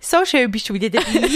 [0.00, 1.28] So schön bist du wieder dabei.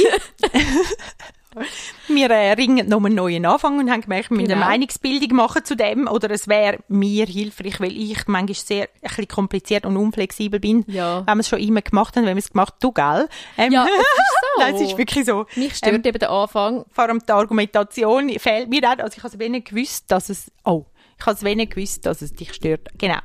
[2.09, 4.61] wir äh, ringen noch einen neuen Anfang und haben gemerkt, wir müssen Genau.
[4.63, 6.07] eine Meinungsbildung machen zu dem.
[6.09, 10.85] Oder es wäre mir hilfreich, weil ich manchmal sehr ein bisschen kompliziert und unflexibel bin.
[10.89, 11.27] Ja.
[11.27, 13.29] Wenn wir es schon immer gemacht haben, wenn wir es gemacht du, gell?
[13.59, 14.59] Ähm, Ja, es ist so.
[14.63, 15.47] Nein, es ist wirklich so.
[15.57, 16.85] Mich stört Ähm, eben der Anfang.
[16.91, 18.99] vor allem die Argumentation fehlt mir auch.
[18.99, 20.85] Also ich habe es wenig gewusst, dass es, oh,
[21.21, 22.89] ich habe es wenig gewusst, dass es dich stört.
[22.99, 23.19] Genau.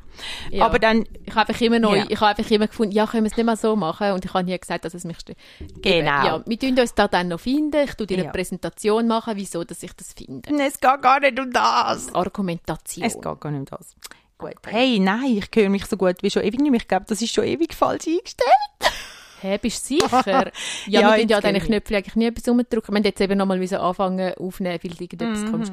[0.52, 0.66] Ja.
[0.66, 2.06] Aber dann, Ich habe einfach immer neu, Ja.
[2.10, 4.12] ich habe einfach immer gefunden, ja, können wir es nicht mal so machen?
[4.12, 5.38] Und ich habe nie gesagt, dass es mich stört.
[5.82, 6.26] Genau.
[6.26, 7.82] Ja, wir tun uns da dann noch finden.
[7.86, 8.32] Ich tue dir eine.
[8.32, 10.50] Präsentation machen, wieso, dass ich das finde.
[10.64, 12.14] es geht gar nicht um das.
[12.14, 13.06] Argumentation.
[13.06, 13.96] Es geht gar nicht um das.
[14.38, 14.54] Gut.
[14.68, 16.82] Hey, nein, ich höre mich so gut wie schon ewig nicht mehr.
[16.82, 18.50] Ich glaube, das ist schon ewig falsch eingestellt.
[19.42, 20.24] Hä, bist du sicher?
[20.26, 20.46] Ja,
[20.88, 21.64] Ja, wir ja an diesen ich.
[21.66, 22.94] Knöpfen eigentlich nie etwas umdrücken.
[22.94, 25.52] Wir haben jetzt eben nochmal anfangen aufnehmen, weil irgendetwas Mhm.
[25.52, 25.72] kommt.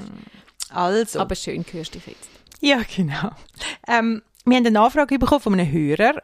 [0.73, 1.21] Also.
[1.21, 2.29] Aber schön hörst dich jetzt.
[2.61, 3.31] ja, genau.
[3.87, 6.23] Ähm, wir haben eine Anfrage bekommen von einem Hörer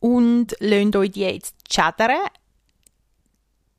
[0.00, 2.18] und lassen euch die jetzt chattern,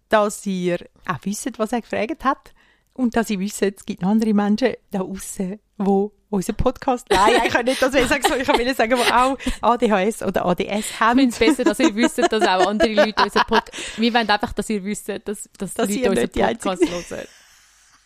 [0.09, 2.53] dass ihr auch wisst, was er gefragt hat.
[2.93, 7.41] Und dass ihr wisst, es gibt noch andere Menschen da draussen, die unseren Podcast, nein,
[7.45, 11.19] ich kann nicht das sagen, ich will sagen, die auch ADHS oder ADS Ich haben.
[11.19, 13.97] finde es besser, dass ihr wisst, dass auch andere Leute unseren Podcast...
[13.97, 17.27] Wir wollen einfach, dass ihr wisst, dass, dass, Dass die Leute unseren Podcast hören.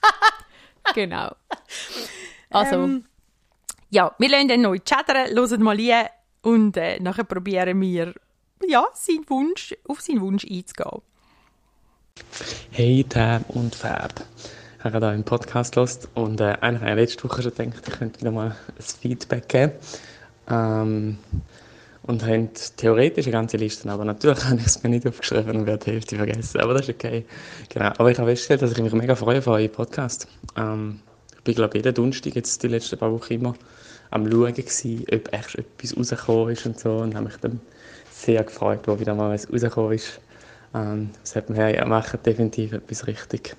[0.94, 1.36] genau.
[2.52, 3.06] Also, Ähm,
[3.92, 6.08] ja, wir lassen den neu chattern, hören mal rein
[6.42, 8.14] und äh, nachher probieren wir,
[8.68, 11.04] ja, seinen Wunsch, auf seinen Wunsch einzugehen.
[12.72, 14.14] Hey Tab und Fab.
[14.78, 17.88] Ich habe da einen Podcast gehört und äh, eigentlich habe ich letzte Woche schon gedacht,
[17.88, 19.74] ich könnte wieder mal ein Feedback geben.
[20.50, 21.18] Ähm,
[22.10, 25.68] und haben theoretisch eine ganze Liste, aber natürlich habe ich es mir nicht aufgeschrieben und
[25.68, 26.60] werde die Hälfte vergessen.
[26.60, 27.24] Aber das ist okay.
[27.70, 27.92] Genau.
[28.00, 30.28] Aber ich habe festgestellt, dass ich mich mega freue auf euren Podcast.
[30.58, 31.02] Ähm,
[31.38, 33.54] ich bin, glaube jeden Donnerstag jetzt die letzten paar Wochen immer
[34.10, 36.98] am Schauen gewesen, ob echt etwas rausgekommen ist und so.
[36.98, 37.62] Und habe mich dann
[38.12, 40.20] sehr gefreut, wo wieder mal was rausgekommen ist.
[40.74, 43.56] Ähm, das hat mir ja, macht definitiv etwas richtig.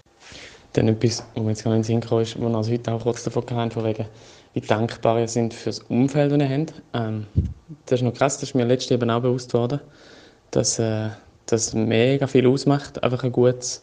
[0.73, 3.03] Dann etwas, wo mir jetzt gar nicht in den Sinn ist, wo wir heute auch
[3.05, 4.07] kurz davon gehabt von wegen,
[4.55, 6.83] wie dankbar ihr sind für das Umfeld, das ihr habt.
[6.95, 7.27] Ähm,
[7.91, 9.81] das ist noch krass, das ist mir letztes eben auch bewusst worden,
[10.53, 11.09] dass äh,
[11.47, 13.83] das mega viel ausmacht, einfach ein gutes,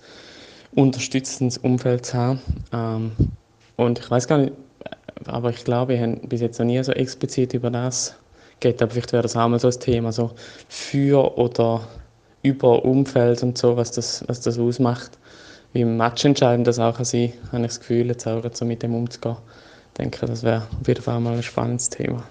[0.74, 2.42] unterstützendes Umfeld zu haben.
[2.72, 3.12] Ähm,
[3.76, 4.54] und ich weiß gar nicht,
[5.26, 8.16] aber ich glaube, wir haben bis jetzt noch nie so explizit über das
[8.60, 10.32] geredet, aber vielleicht wäre das auch mal so ein Thema, so
[10.70, 11.88] für oder
[12.44, 15.18] über Umfeld und so, was das, was das ausmacht.
[15.74, 18.96] Wie matchentscheidend das auch kann sein habe ich das Gefühl, jetzt auch so mit dem
[18.96, 19.36] umzugehen.
[19.92, 22.24] Ich denke, das wäre auf jeden Fall mal ein spannendes Thema.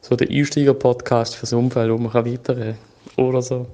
[0.00, 2.78] So der Einsteiger-Podcast fürs Umfeld, wo man kann kann.
[3.16, 3.66] Oder so.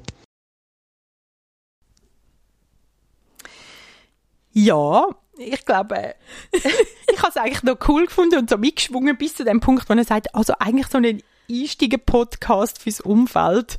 [4.52, 6.14] Ja, ich glaube,
[6.52, 9.94] ich habe es eigentlich noch cool gefunden und so mitgeschwungen bis zu dem Punkt, wo
[9.94, 13.78] er sagt, also eigentlich so einen Einsteiger-Podcast fürs Umfeld.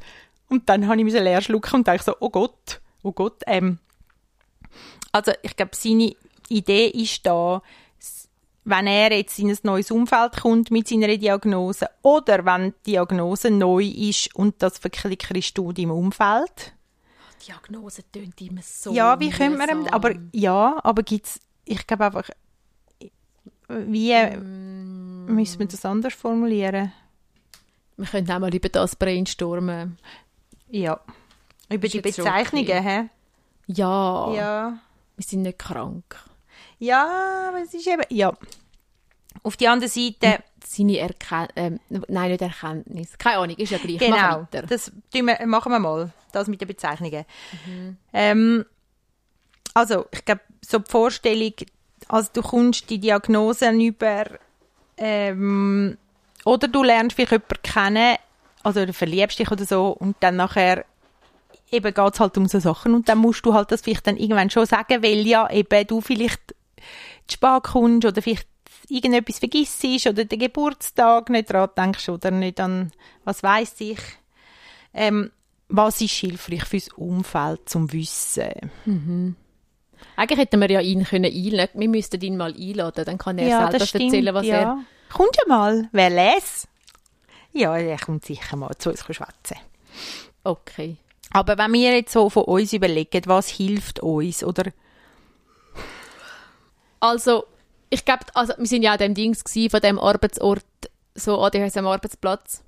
[0.49, 3.79] Und dann habe ich mich leer schlucken und dachte so, oh Gott, oh Gott, ähm,
[5.11, 6.13] also ich glaube, seine
[6.47, 7.61] Idee ist da,
[8.69, 13.50] wenn er jetzt in ein neues Umfeld kommt mit seiner Diagnose oder wenn die Diagnose
[13.50, 16.73] neu ist und das verklickerst du im Umfeld.
[17.47, 19.94] Diagnose tönt immer so Ja, wie könnte man, mühsam.
[19.94, 22.29] aber ja, aber gibt's, ich glaube einfach,
[23.69, 25.25] wie Mm.
[25.33, 26.91] müssen wir das anders formulieren?
[27.95, 29.97] Wir können auch mal über das brainstormen.
[30.69, 31.00] Ja.
[31.69, 33.09] Über Ist die Bezeichnungen, hä?
[33.67, 34.79] Ja, Ja.
[35.16, 36.17] wir sind nicht krank.
[36.79, 38.33] Ja, aber es ist eben, ja.
[39.43, 41.79] Auf die andere Seite, Seine Erkenntnis, ähm,
[42.09, 43.17] nein, nicht Erkenntnis.
[43.17, 43.99] Keine Ahnung, ist ja gleich.
[43.99, 47.23] Genau, das wir, machen wir mal, das mit den Bezeichnungen.
[48.11, 48.65] Ähm,
[49.73, 51.53] also, ich glaube, so die Vorstellung,
[52.09, 54.25] also du kommst die Diagnosen über,
[54.97, 55.97] ähm,
[56.44, 58.17] oder du lernst vielleicht jemanden kennen,
[58.63, 60.83] also du verliebst dich oder so, und dann nachher
[61.71, 64.17] eben geht es halt um so Sachen und dann musst du halt das vielleicht dann
[64.17, 66.55] irgendwann schon sagen, weil ja eben du vielleicht
[67.27, 68.47] zu spät kommst oder vielleicht
[68.89, 72.91] irgendetwas vergisst oder den Geburtstag nicht dran denkst oder nicht an,
[73.24, 74.00] was weiß ich.
[74.94, 75.31] Ähm,
[75.69, 79.35] was ist hilfreich fürs Umfeld zum Wissen?
[80.15, 81.81] Eigentlich hätten wir ja ihn können einladen.
[81.81, 84.56] Wir müssten ihn mal einladen, dann kann er selber erzählen, was ja.
[84.56, 84.77] er...
[85.12, 86.68] Kommt ja mal, wer les?
[87.53, 89.57] Ja, er kommt sicher mal zu uns schwätzen.
[90.44, 90.97] Okay.
[91.31, 94.71] Aber wenn wir jetzt so von uns überlegen, was hilft uns, oder
[97.07, 97.45] Also,
[97.89, 100.65] ich glaube, also, wir sind ja an dem Dings gewesen, von dem Arbeitsort,
[101.15, 102.63] so ADHS am Arbeitsplatz.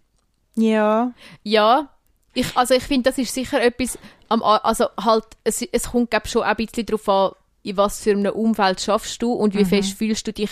[0.56, 1.14] ja,
[1.44, 1.90] Ja,
[2.34, 3.98] ich, also ich finde, das ist sicher etwas,
[4.30, 7.32] am, also halt, es, es kommt glaub, schon ein bisschen darauf an,
[7.64, 10.52] in was für einem Umfeld schaffst du und wie fest fühlst du dich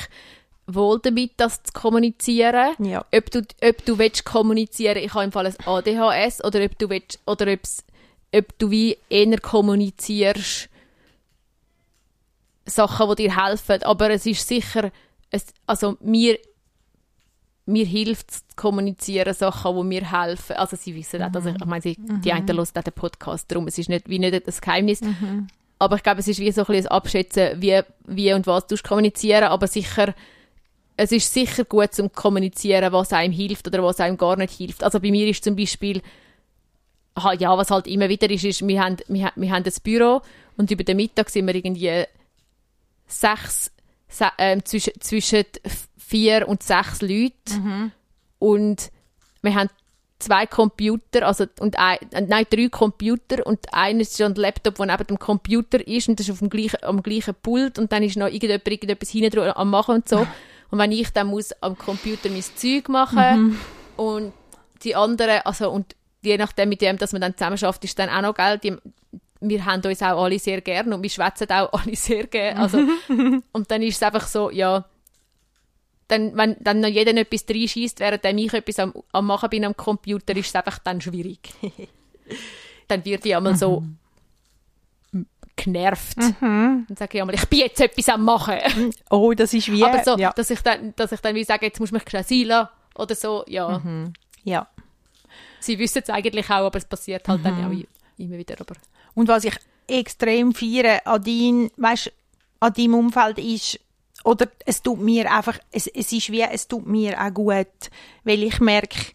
[0.65, 2.73] wohl damit, das zu kommunizieren.
[2.79, 3.05] Ja.
[3.13, 6.89] Ob du, ob du willst kommunizieren, ich habe im Fall ein ADHS, oder ob du
[6.89, 7.55] willst, oder
[8.33, 10.69] ob du wie eher kommunizierst,
[12.67, 13.83] Sachen, die dir helfen.
[13.83, 14.91] Aber es ist sicher,
[15.31, 16.37] es, also mir,
[17.65, 20.55] mir hilft es zu kommunizieren, Sachen, die mir helfen.
[20.55, 23.51] Also sie wissen auch, dass ich, ich meine, sie, die einen hören auch den Podcast,
[23.51, 25.01] darum, es ist nicht, wie nicht ein Geheimnis.
[25.79, 28.75] Aber ich glaube, es ist wie so ein bisschen Abschätzen, wie, wie und was du
[28.77, 30.13] kommunizieren, aber sicher,
[30.95, 34.83] es ist sicher gut zum Kommunizieren, was einem hilft oder was einem gar nicht hilft.
[34.83, 36.01] Also bei mir ist zum Beispiel,
[37.37, 40.21] ja, was halt immer wieder ist, ist, wir haben, wir, wir haben ein Büro
[40.57, 42.05] und über den Mittag sind wir irgendwie
[43.07, 43.71] sechs,
[44.07, 45.45] se, ähm, zwischen, zwischen
[45.97, 47.33] vier und sechs Leute.
[48.39, 48.91] Und
[49.41, 49.69] wir haben
[50.19, 53.45] zwei Computer, also und ein, äh, nein, drei Computer.
[53.45, 56.07] Und einer ist schon ein Laptop, der neben dem Computer ist.
[56.09, 57.79] Und das ist auf dem gleichen, am gleichen Pult.
[57.79, 60.25] Und dann ist noch irgendjemand irgendetwas hinten am machen und so.
[60.69, 63.57] Und wenn ich dann muss am Computer mein Zeug machen
[63.95, 64.33] und
[64.83, 68.09] die anderen, also und je nachdem mit dem, dass man dann zusammen schafft, ist dann
[68.09, 68.63] auch noch Geld.
[68.65, 68.75] Die,
[69.39, 72.57] wir haben uns auch alle sehr gern und wir schwätzen auch alle sehr gern.
[72.57, 72.79] Also,
[73.51, 74.85] und dann ist es einfach so, ja,
[76.07, 79.75] dann, wenn dann noch jeder etwas reinschießt, während ich etwas am, am machen bin am
[79.75, 81.49] Computer, ist es einfach dann schwierig.
[82.87, 83.83] dann wird ich einmal so
[85.55, 86.17] genervt.
[86.39, 88.57] Und sage ich einmal, ich bin jetzt etwas am machen.
[89.09, 89.83] Oh, das ist wie...
[89.83, 90.31] Aber so, ja.
[90.31, 93.15] dass ich dann, dass ich dann wie sage, jetzt muss ich mich schnell sein oder
[93.15, 93.81] so, ja.
[94.43, 94.67] ja.
[95.59, 97.71] Sie wissen es eigentlich auch, aber es passiert halt dann auch
[98.17, 98.55] immer wieder.
[98.59, 98.75] Aber
[99.17, 99.55] Und was ich
[99.87, 102.13] extrem feiere an, dein, weißt,
[102.59, 103.79] an deinem Umfeld ist,
[104.23, 107.89] oder es tut mir einfach, es, es ist wie, es tut mir auch gut,
[108.25, 109.13] weil ich merke,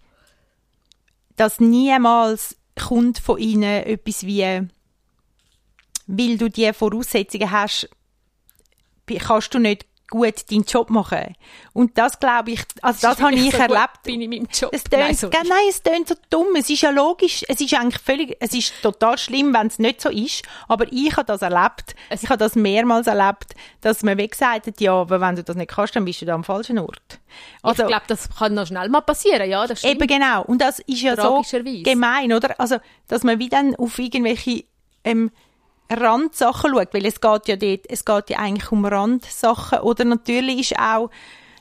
[1.36, 4.66] dass niemals kommt von ihnen etwas wie,
[6.08, 7.88] weil du die Voraussetzungen hast,
[9.06, 11.34] kannst du nicht gut deinen Job machen.
[11.72, 14.02] Und das glaube ich, also das habe ich so erlebt.
[14.04, 14.70] bin ich in meinem Job.
[14.72, 15.36] Es tönt, Nein, sorry.
[15.48, 16.54] nein, es tönt so dumm.
[16.56, 17.44] Es ist ja logisch.
[17.48, 20.42] Es ist eigentlich völlig, es ist total schlimm, wenn es nicht so ist.
[20.68, 21.94] Aber ich habe das erlebt.
[22.10, 25.70] ich habe das mehrmals erlebt, dass man gesagt hat, ja, aber wenn du das nicht
[25.70, 27.20] kannst, dann bist du da am falschen Ort.
[27.62, 29.94] Also, ich glaube, das kann noch schnell mal passieren, ja, das stimmt.
[29.94, 30.42] Eben genau.
[30.42, 31.42] Und das ist ja so
[31.82, 32.60] gemein, oder?
[32.60, 32.76] Also,
[33.08, 34.64] dass man wie dann auf irgendwelche
[35.04, 35.30] ähm,
[36.00, 39.80] Randsachen schaut, weil es geht ja dort, es geht ja eigentlich um Randsachen.
[39.80, 41.10] Oder natürlich ist auch,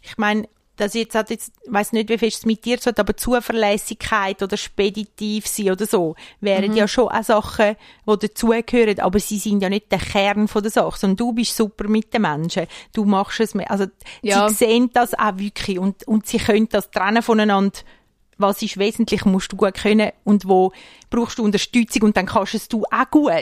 [0.01, 0.47] ich meine,
[0.77, 3.15] das jetzt hat jetzt, ich weiss nicht, wie fest es mit dir zu hat, aber
[3.15, 6.77] Zuverlässigkeit oder speditiv sein oder so, wären Mhm.
[6.77, 7.75] ja schon auch Sachen,
[8.07, 11.55] die dazugehören, aber sie sind ja nicht der Kern von der Sache, sondern du bist
[11.55, 13.85] super mit den Menschen, du machst es, mehr- also
[14.23, 14.49] Ja.
[14.49, 17.77] sie sehen das auch wirklich und, und sie können das trennen voneinander,
[18.37, 20.71] was ist wesentlich, musst du gut können und wo
[21.11, 23.33] brauchst du Unterstützung und dann kannst es du auch gut.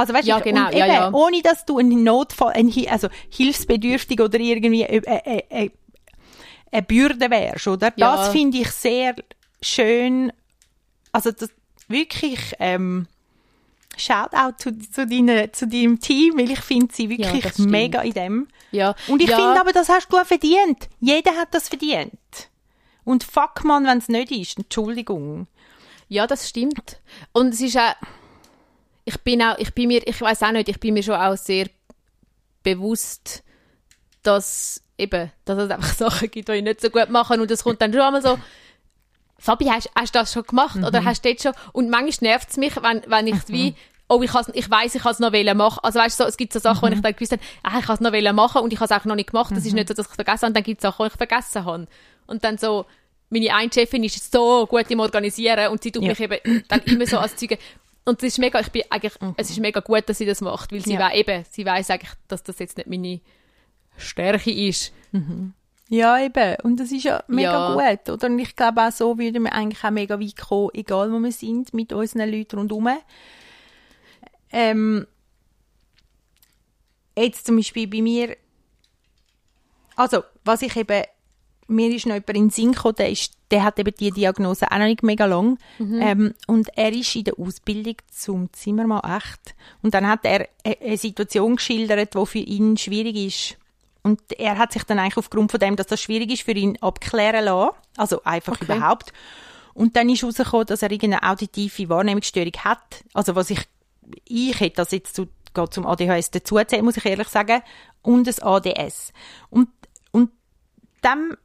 [0.00, 1.12] Also weißt Ja, du, genau, ja, eben, ja.
[1.12, 5.70] ohne dass du einen Notfall, ein, Hi- also hilfsbedürftig oder irgendwie äh, äh, äh,
[6.72, 7.92] eine Bürde wärst, oder?
[7.96, 8.16] Ja.
[8.16, 9.14] Das finde ich sehr
[9.62, 10.32] schön.
[11.12, 11.50] Also das
[11.88, 13.06] wirklich ähm,
[13.96, 17.70] Shoutout zu, zu, deine, zu deinem Team, weil ich finde sie wirklich stimmt.
[17.70, 18.48] mega in dem.
[18.70, 18.94] ja.
[19.08, 20.88] Und ich ja, finde aber, das hast du auch verdient.
[21.00, 22.12] Jeder hat das verdient.
[23.04, 24.58] Und fuck man, wenn es nicht ist.
[24.58, 25.48] Entschuldigung.
[26.08, 27.00] Ja, das stimmt.
[27.32, 27.94] Und es ist auch,
[29.04, 31.36] ich bin auch, ich bin mir, ich weiß auch nicht, ich bin mir schon auch
[31.36, 31.66] sehr
[32.62, 33.42] bewusst,
[34.22, 37.64] dass eben, dass es einfach Sachen gibt, die ich nicht so gut mache und es
[37.64, 38.38] kommt dann schon einmal so,
[39.38, 41.52] Fabi, hast, hast du das schon gemacht oder hast du das schon?
[41.72, 43.74] Und manchmal nervt es mich, wenn, wenn ich wie,
[44.06, 45.78] oh, ich, has, ich weiss, ich kann es noch machen.
[45.82, 47.86] Also weißt du, so, es gibt so Sachen, wo ich dann gewusst habe, ah, ich
[47.86, 49.50] kann es noch machen und ich habe es auch noch nicht gemacht.
[49.56, 50.46] Das ist nicht so, dass ich es vergessen habe.
[50.48, 51.86] Und dann gibt es Sachen, die ich vergessen habe.
[52.26, 52.84] Und dann so,
[53.30, 56.10] meine eine Chefin ist so gut im Organisieren und sie tut Ja.
[56.10, 57.58] mich eben dann immer so als Zeuge.
[58.04, 60.72] Und es ist mega, ich bin eigentlich, es ist mega gut, dass sie das macht,
[60.72, 61.00] weil sie Ja.
[61.00, 63.20] wei- eben, sie weiß eigentlich, dass das jetzt nicht meine
[63.96, 64.92] Stärke ist.
[65.88, 66.56] Ja, eben.
[66.62, 67.92] Und das ist ja mega Ja.
[67.98, 68.26] gut, oder?
[68.28, 71.32] Und ich glaube, auch so würden wir eigentlich auch mega weit kommen, egal wo wir
[71.32, 72.88] sind, mit unseren Leuten rundherum.
[74.52, 75.06] Ähm,
[77.16, 78.36] jetzt zum Beispiel bei mir,
[79.96, 81.04] also, was ich eben,
[81.70, 84.70] mir ist noch jemand in den Sinn gekommen, der, ist, der hat eben die Diagnose
[84.70, 85.58] auch noch nicht mega lang.
[86.02, 89.54] Ähm, und er ist in der Ausbildung zum Zimmermann echt.
[89.82, 93.56] Und dann hat er eine, eine Situation geschildert, die für ihn schwierig ist.
[94.02, 96.76] Und er hat sich dann eigentlich aufgrund von dem, dass das schwierig ist, für ihn
[96.80, 97.76] abklären lassen.
[97.96, 98.64] Also einfach Okay.
[98.64, 99.12] überhaupt.
[99.74, 103.04] Und dann ist herausgekommen, dass er irgendeine auditive Wahrnehmungsstörung hat.
[103.14, 103.60] Also was ich,
[104.24, 107.62] ich hätte das jetzt zu, geht zum ADHS dazuzählen, muss ich ehrlich sagen.
[108.02, 109.12] Und das ADS.
[109.50, 109.68] Und,
[110.10, 110.30] und
[111.02, 111.36] dann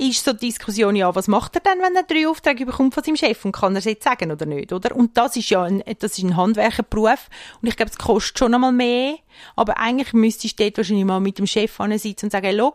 [0.00, 3.04] ist so die Diskussion, ja, was macht er denn, wenn er drei Aufträge bekommt von
[3.04, 4.96] seinem Chef und kann er es jetzt sagen oder nicht, oder?
[4.96, 7.28] Und das ist ja ein, das ist ein Handwerkerberuf
[7.60, 9.16] und ich glaube, es kostet schon einmal mehr,
[9.56, 12.74] aber eigentlich müsstest du dort wahrscheinlich mal mit dem Chef sitzen und sagen, hey, schau,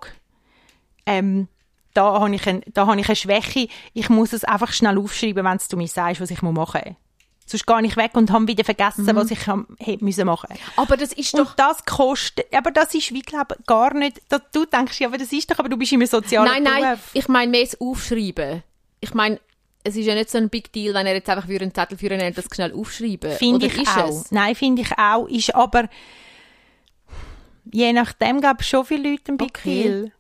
[1.05, 1.47] ähm,
[1.93, 3.69] da habe ich, ein, da habe ich eine Schwäche.
[3.93, 6.95] Ich muss es einfach schnell aufschreiben, wenn du mir sagst, was ich machen muss.
[7.47, 9.15] Sonst gehe ich weg und habe wieder vergessen, Mhm.
[9.15, 9.39] was ich
[9.79, 11.55] hätte müssen machen Aber das ist Und doch...
[11.55, 15.31] das kostet, aber das ist, wie glaube gar nicht, da, du denkst, ja, aber das
[15.31, 17.09] ist doch, aber du bist im sozialen Nein, nein, Beruf.
[17.13, 18.63] ich meine mehr das Aufschreiben.
[18.99, 19.39] Ich meine,
[19.83, 21.95] es ist ja nicht so ein Big Deal, wenn er jetzt einfach für einen Zettel
[21.99, 23.31] für einen das schnell aufschreiben.
[23.33, 24.09] Finde ich auch.
[24.09, 24.31] Es?
[24.31, 25.27] Nein, finde ich auch.
[25.27, 25.87] Ist aber
[27.71, 29.83] je nachdem gab es schon viele Leute ein Big Okay.
[29.83, 30.11] Deal.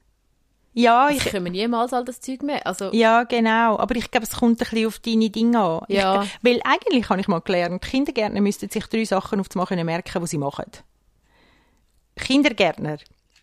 [0.75, 2.67] Ja, Ich ich, komme niemals all das Zeug mehr.
[2.67, 3.79] Also, ja, genau.
[3.79, 5.85] Aber ich glaube, es kommt ein bisschen auf deine Dinge an.
[5.87, 6.23] Ja.
[6.23, 9.85] Ich, weil eigentlich habe ich mal gelernt, Kindergärtner müssten sich drei Sachen auf das können
[9.85, 10.65] merken, die sie machen.
[12.17, 12.97] Kindergärtner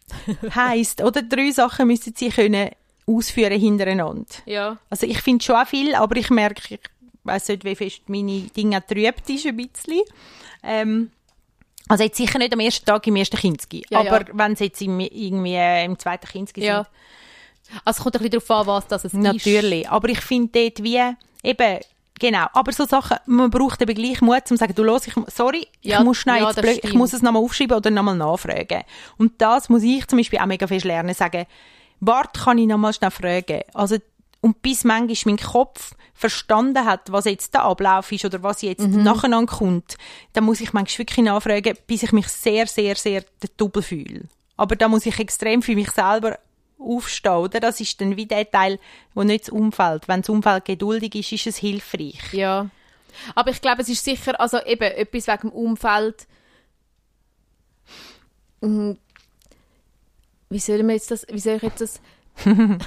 [0.55, 2.71] heisst, oder drei Sachen müssen sie können
[3.07, 4.27] ausführen hintereinander.
[4.45, 4.77] ja.
[4.91, 6.81] Also ich finde schon viel, aber ich merke, ich
[7.25, 10.03] weiß nicht, wie fest meine Dinge trübt ist ein bisschen.
[10.63, 11.11] Ähm,
[11.89, 14.27] also jetzt sicher nicht am ersten Tag im ersten Kinski, Ja, aber ja.
[14.35, 16.87] wenn es jetzt im, irgendwie äh, im zweiten Kinski ja.
[17.85, 19.23] Also es kommt ein bisschen darauf an, was das es sind.
[19.23, 21.01] Natürlich, aber ich finde dort wie,
[21.43, 21.79] eben,
[22.19, 25.15] genau, aber so Sachen, man braucht eben gleich Mut, um zu sagen, du los, ich,
[25.29, 28.83] sorry, Ja, ich muss ja, blöd, ich muss es nochmal aufschreiben oder nochmal nachfragen.
[29.19, 31.47] Und das muss ich zum Beispiel auch mega fest lernen, sagen,
[32.01, 33.63] warte, kann ich nochmal schnell fragen.
[33.75, 33.97] Also,
[34.41, 38.87] und bis manchmal mein Kopf verstanden hat, was jetzt der Ablauf ist oder was jetzt
[38.87, 39.03] Mhm.
[39.03, 39.97] nacheinander kommt,
[40.35, 43.25] dann muss ich manchmal wirklich nachfragen, bis ich mich sehr, sehr, sehr
[43.57, 44.23] Double fühle.
[44.57, 46.39] Aber da muss ich extrem für mich selber
[46.83, 47.61] aufstehen, oder?
[47.61, 48.79] Das ist dann wie der Teil,
[49.15, 50.09] wo nicht das Umfeld.
[50.09, 52.33] Wenn das Umfeld geduldig ist, ist es hilfreich.
[52.33, 52.69] Ja.
[53.35, 56.27] Aber ich glaube, es ist sicher, also eben etwas wegen dem Umfeld.
[58.61, 58.93] Mm,
[60.49, 62.01] Wie soll jetzt das, wie soll ich jetzt das...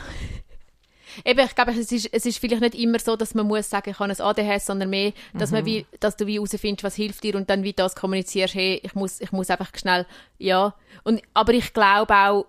[1.24, 3.92] Eben, ich glaube, es ist, es ist vielleicht nicht immer so, dass man muss sagen,
[3.92, 7.24] ich habe ein ADHS, sondern mehr, dass, man wie, dass du wie herausfindest, was hilft
[7.24, 10.06] dir und dann wie das kommunizierst, hey, ich muss, ich muss einfach schnell,
[10.40, 10.74] ja.
[11.04, 12.48] Und, aber ich glaube auch,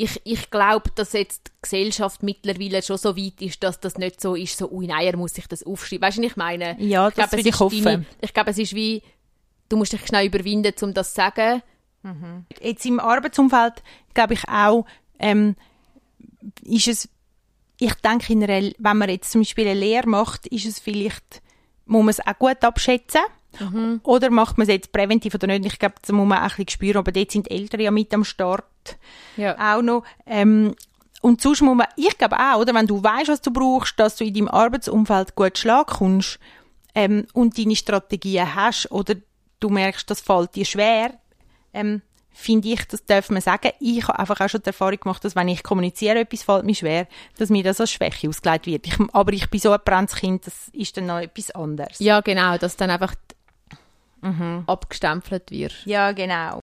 [0.00, 4.20] ich, ich glaube, dass jetzt die Gesellschaft mittlerweile schon so weit ist, dass das nicht
[4.20, 6.06] so ist, so, ui, nein, er muss sich das aufschreiben.
[6.06, 6.80] Weißt du, was ich meine?
[6.80, 7.82] Ja, ich das glaube, ich ist hoffen.
[7.84, 9.02] deine- ich glaube, es ist wie,
[9.68, 11.62] du musst dich schnell überwinden, um das zu sagen.
[12.62, 13.82] Jetzt im Arbeitsumfeld,
[14.14, 14.86] glaube ich auch,
[15.18, 15.56] ähm,
[16.62, 17.08] ist es,
[17.80, 21.42] ich denke, in einer, wenn man jetzt zum Beispiel eine Lehre macht, ist es vielleicht,
[21.86, 23.20] muss man es auch gut abschätzen.
[24.04, 25.64] Oder macht man es jetzt präventiv oder nicht?
[25.66, 26.98] Ich glaube, das muss man auch ein bisschen spüren.
[26.98, 28.64] Aber dort sind die Eltern ja mit am Start
[29.36, 29.76] Ja.
[29.76, 30.04] auch noch.
[30.26, 30.74] Ähm,
[31.20, 34.16] und sonst muss man, ich glaube auch, oder, wenn du weißt, was du brauchst, dass
[34.16, 36.38] du in deinem Arbeitsumfeld gut Schlag kommst
[36.94, 39.14] ähm, und deine Strategien hast oder
[39.60, 41.14] du merkst, das fällt dir schwer,
[41.74, 43.72] ähm, finde ich, das darf man sagen.
[43.80, 46.74] Ich habe einfach auch schon die Erfahrung gemacht, dass wenn ich kommuniziere, etwas fällt mir
[46.76, 48.86] schwer, dass mir das als Schwäche ausgelegt wird.
[48.86, 51.98] Ich, aber ich bin so ein brennendes Kind, das ist dann noch etwas anderes.
[51.98, 53.16] Ja, genau, dass dann einfach
[54.66, 55.74] abgestempelt wird.
[55.84, 56.60] Ja, genau.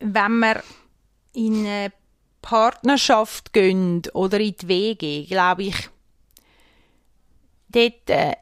[0.00, 0.62] Wenn wir
[1.34, 1.92] in eine
[2.42, 5.90] Partnerschaft gehen oder in die WG, glaube ich,
[7.68, 8.34] dort äh,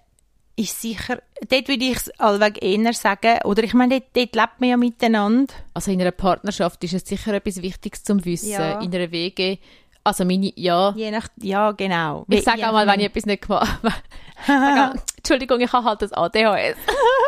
[0.56, 4.60] ist sicher, dort würde ich es allweg eher sagen, oder ich meine, dort, dort lebt
[4.60, 5.52] man ja miteinander.
[5.74, 8.50] Also in einer Partnerschaft ist es sicher etwas Wichtiges zum Wissen.
[8.50, 8.80] Ja.
[8.80, 9.58] In einer WG,
[10.06, 10.92] also meine, ja.
[10.96, 12.24] Je nach, ja, genau.
[12.28, 13.78] Ich sage Je auch mal, wenn ich etwas nicht gemacht
[14.46, 15.00] habe.
[15.16, 16.76] Entschuldigung, ich habe halt das ADHS.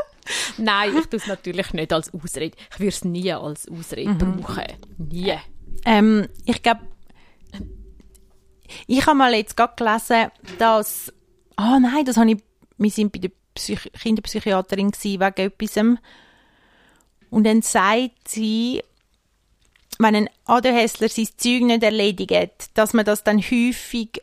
[0.58, 2.56] Nein, ich tue es natürlich nicht als Ausrede.
[2.72, 4.64] Ich würde es nie als Ausrede brauchen.
[4.98, 5.38] Nie.
[5.84, 6.82] Ähm, ich glaube,
[8.86, 11.12] ich habe mal jetzt gerade gelesen, dass,
[11.56, 12.38] ah nein, das habe ich,
[12.76, 15.76] wir sind bei der Psych Kinderpsychiaterin gewesen, wegen etwas.
[17.30, 18.82] Und dann sagt sie,
[19.98, 24.22] wenn ein ADHSler sein Zeug nicht erledigt, dass man das dann häufig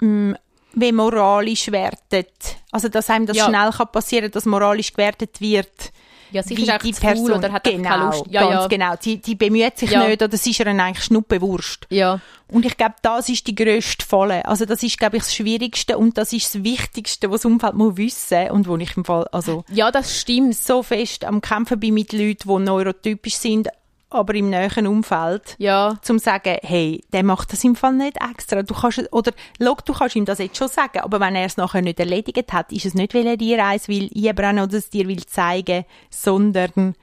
[0.00, 0.36] mh,
[0.74, 2.56] wie moralisch wertet.
[2.72, 3.46] Also, dass einem das Ja.
[3.46, 5.92] schnell kann passieren dass moralisch gewertet wird.
[6.32, 7.30] Ja, wie ist die Person.
[7.32, 8.24] oder hat genau, keine Lust.
[8.28, 8.66] Ja, ganz ja.
[8.66, 8.94] genau.
[8.96, 10.04] Die, die bemüht sich Ja.
[10.08, 11.86] nicht oder es ist ihr eigentlich schnuppewurst.
[11.90, 12.20] Ja.
[12.48, 14.44] Und ich glaube, das ist die grösste Falle.
[14.44, 17.74] Also das ist, glaube ich, das Schwierigste und das ist das Wichtigste, was das Umfeld
[17.74, 20.56] muss wissen und wo ich im Fall also ja, das stimmt.
[20.56, 23.68] so fest am Kämpfen bin mit Leuten, die neurotypisch sind,
[24.14, 25.96] aber im näheren Umfeld, Ja.
[26.02, 28.62] zum sagen, hey, der macht das im Fall nicht extra.
[28.62, 31.56] Du kannst, oder, log, du kannst ihm das jetzt schon sagen, aber wenn er es
[31.56, 34.90] nachher nicht erledigt hat, ist es nicht, weil er dir eins will einbrennen oder es
[34.90, 36.94] dir will zeigen, sondern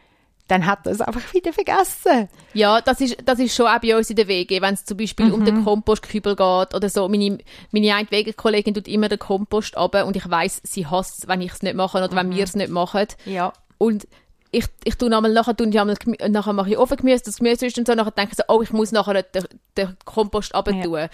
[0.47, 2.27] dann hat er es einfach wieder vergessen.
[2.53, 4.97] Ja, das ist, das ist schon auch bei uns in der WG, wenn es zum
[4.97, 5.45] Beispiel um Mhm.
[5.45, 7.07] den Kompostkübel geht oder so.
[7.07, 7.37] Meine,
[7.71, 11.39] meine eine WG-Kollegin tut immer den Kompost ab und ich weiß, sie hasst es, wenn
[11.39, 12.15] ich es nicht mache oder Mhm.
[12.17, 13.07] wenn wir es nicht machen.
[13.25, 13.53] Ja.
[13.77, 14.07] Und
[14.51, 15.95] ich, ich tue einmal, nachher, tue ich einmal,
[16.29, 18.71] nachher mache ich Ofengemüse, das Gemüse ist und so, nachher denke ich so, oh, ich
[18.71, 19.45] muss nachher den,
[19.77, 21.07] den Kompost runter tun.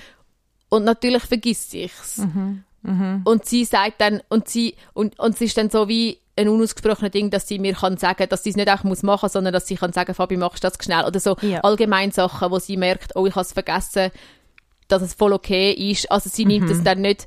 [0.69, 2.17] Und natürlich vergisst ich's.
[2.17, 3.21] Mhm.
[3.25, 7.11] Und sie sagt dann, und sie, und, und es ist dann so wie, ein unausgesprochenes
[7.11, 9.65] Ding, dass sie mir kann sagen, dass sie es nicht einfach muss machen, sondern dass
[9.65, 11.61] sie kann sagen, Fabi, machst du das schnell oder so Ja.
[11.61, 14.11] allgemein Sachen, wo sie merkt, oh, ich habe es vergessen,
[14.87, 16.11] dass es voll okay ist.
[16.11, 16.71] Also sie nimmt Mhm.
[16.71, 17.25] es dann nicht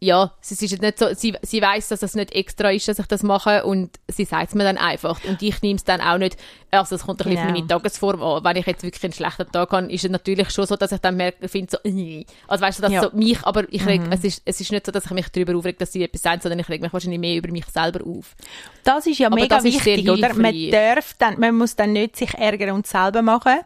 [0.00, 3.00] ja, es ist jetzt nicht so, sie, sie weiß, dass es nicht extra ist, dass
[3.00, 6.00] ich das mache und sie sagt es mir dann einfach und ich nehme es dann
[6.00, 6.36] auch nicht,
[6.70, 7.58] also es kommt ein bisschen auf Genau.
[7.58, 8.44] meine Tagesform an.
[8.44, 11.00] Wenn ich jetzt wirklich einen schlechten Tag habe, ist es natürlich schon so, dass ich
[11.00, 12.24] dann merke, finde so, äh.
[12.46, 13.00] also weißt du, dass Ja.
[13.02, 13.04] Mhm.
[13.10, 15.56] so mich, aber ich reg, es, ist, es ist nicht so, dass ich mich darüber
[15.56, 18.36] aufrege, dass sie etwas sagen, sondern ich reg mich wahrscheinlich mehr über mich selber auf.
[18.84, 20.32] Das ist ja Aber mega das wichtig, oder?
[20.34, 23.58] Man darf dann, man muss dann nicht sich ärgern und selber machen,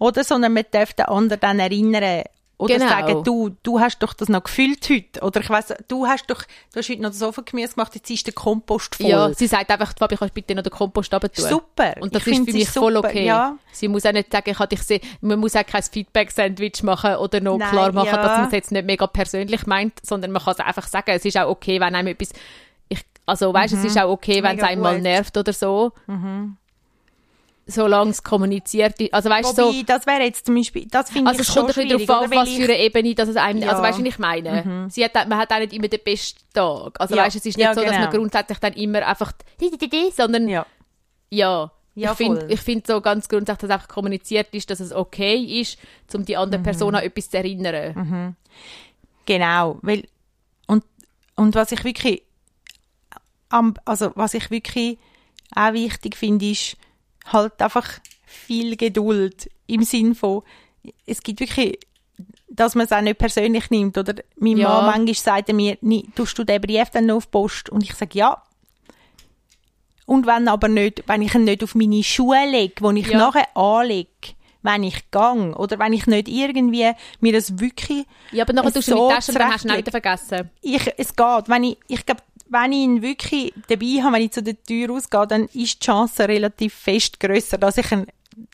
[0.00, 0.24] oder?
[0.24, 2.24] Sondern man darf den anderen dann erinnern.
[2.58, 2.88] Oder Genau.
[2.88, 5.20] sagen, du, du hast doch das noch gefühlt heute.
[5.20, 8.26] Oder ich weiss, du hast doch, du hast heute noch das Ofengemüse gemacht, jetzt ist
[8.26, 9.06] der Kompost voll.
[9.10, 11.28] Ja, sie sagt einfach, Fabi, kannst du bitte noch den Kompost runter?
[11.34, 11.94] Super.
[12.00, 13.08] Und das Ich ist für mich voll super.
[13.08, 13.26] okay.
[13.26, 13.56] Ja.
[13.72, 17.40] Sie muss auch nicht sagen, ich dich gesehen, man muss auch kein Feedback-Sandwich machen oder
[17.42, 18.22] noch Nein, klar machen, ja.
[18.22, 21.10] dass man es jetzt nicht mega persönlich meint, sondern man kann es einfach sagen.
[21.10, 22.30] Es ist auch okay, wenn einem etwas,
[22.88, 24.56] ich, also weißt, es ist auch okay, wenn es Mhm.
[24.62, 25.02] Mega einem mal gut.
[25.02, 25.92] nervt oder so.
[27.68, 29.12] Solange es kommuniziert ist.
[29.12, 31.52] Also weißt du, Wobei, so, das wäre jetzt zum Beispiel, das finde also ich es
[31.52, 32.36] schon kommt ein bisschen darauf an, oder?
[32.42, 33.64] was für eine Ebene, dass es einem, Ja.
[33.64, 33.70] Mhm.
[33.70, 34.86] also weißt du, was ich meine?
[34.88, 37.00] Sie hat, man hat auch nicht immer den besten Tag.
[37.00, 37.24] Also Ja.
[37.24, 38.12] weißt du, es ist nicht Ja, so, dass man genau.
[38.18, 39.32] grundsätzlich dann immer einfach,
[40.14, 40.64] sondern ja.
[41.30, 45.34] ja, Ja, ich finde find so ganz grundsätzlich, dass einfach kommuniziert ist, dass es okay
[45.60, 45.76] ist,
[46.14, 46.94] um die andere Person Mhm.
[46.98, 48.36] an etwas zu erinnern.
[49.26, 50.06] Genau, weil
[50.68, 50.84] und,
[51.34, 52.22] und was ich wirklich
[53.48, 54.98] am, also was ich wirklich
[55.54, 56.76] auch wichtig finde, ist
[57.32, 57.88] halt einfach
[58.24, 60.42] viel Geduld im Sinn von
[61.06, 61.78] es gibt wirklich
[62.48, 64.68] dass man es auch nicht persönlich nimmt oder mein Ja.
[64.82, 67.68] Mann manchmal sagt er mir «Nie, tust du den Brief dann noch auf die Post
[67.70, 68.42] und ich sage ja
[70.06, 73.18] und wenn aber nicht wenn ich ihn nicht auf meine Schuhe lege wo ich Ja.
[73.18, 74.08] nachher anlege
[74.62, 76.90] wenn ich gang oder wenn ich nicht irgendwie
[77.20, 79.68] mir das wirklich Ja, aber nachher tust du so mit Taschen und dann hast du
[79.68, 79.90] zurechtlegen.
[80.02, 80.50] vergessen.
[80.60, 81.48] ich, es geht.
[81.48, 84.88] Wenn ich, ich glaube, wenn ich ihn wirklich dabei habe, wenn ich zu der Tür
[84.90, 88.06] rausgehe, dann ist die Chance relativ fest grösser, dass ich ihn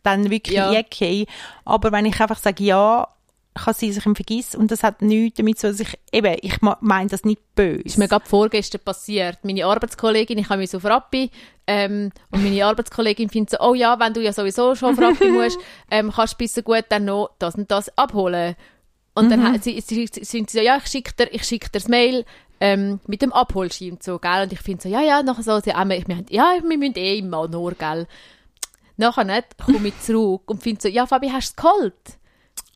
[0.03, 0.71] dann wirklich Ja.
[0.71, 1.27] eingehe.
[1.65, 3.09] Aber wenn ich einfach sage, ja,
[3.55, 6.37] kann sein, dass ich ihn vergesse und das hat nichts damit zu tun, ich, eben,
[6.41, 7.83] ich meine das nicht böse.
[7.83, 9.39] ist mir gerade vorgestern passiert.
[9.43, 11.31] Meine Arbeitskollegin, ich habe mich auf Rappi
[11.67, 15.29] ähm, und meine Arbeitskollegin findet so, oh ja, wenn du ja sowieso schon auf Rappi
[15.29, 15.59] musst,
[15.91, 18.57] ähm, kannst du bis so gut dann noch das und das abholen.
[19.15, 21.65] Und dann hat sie, sie, sie, sind sie so, ja, ich schicke dir, ich schick
[21.65, 22.25] dir das Mail
[22.65, 24.43] ähm, mit dem Abholschein und so, gell?
[24.45, 25.75] Und ich finde so, ja, ja, nachher so, sie, wir,
[26.07, 28.07] wir, haben- ja, wir müssen eh immer nur, gell?
[28.97, 32.19] Nachher nicht, komme ich zurück und finde so, ja, Fabi, hast du es geholt?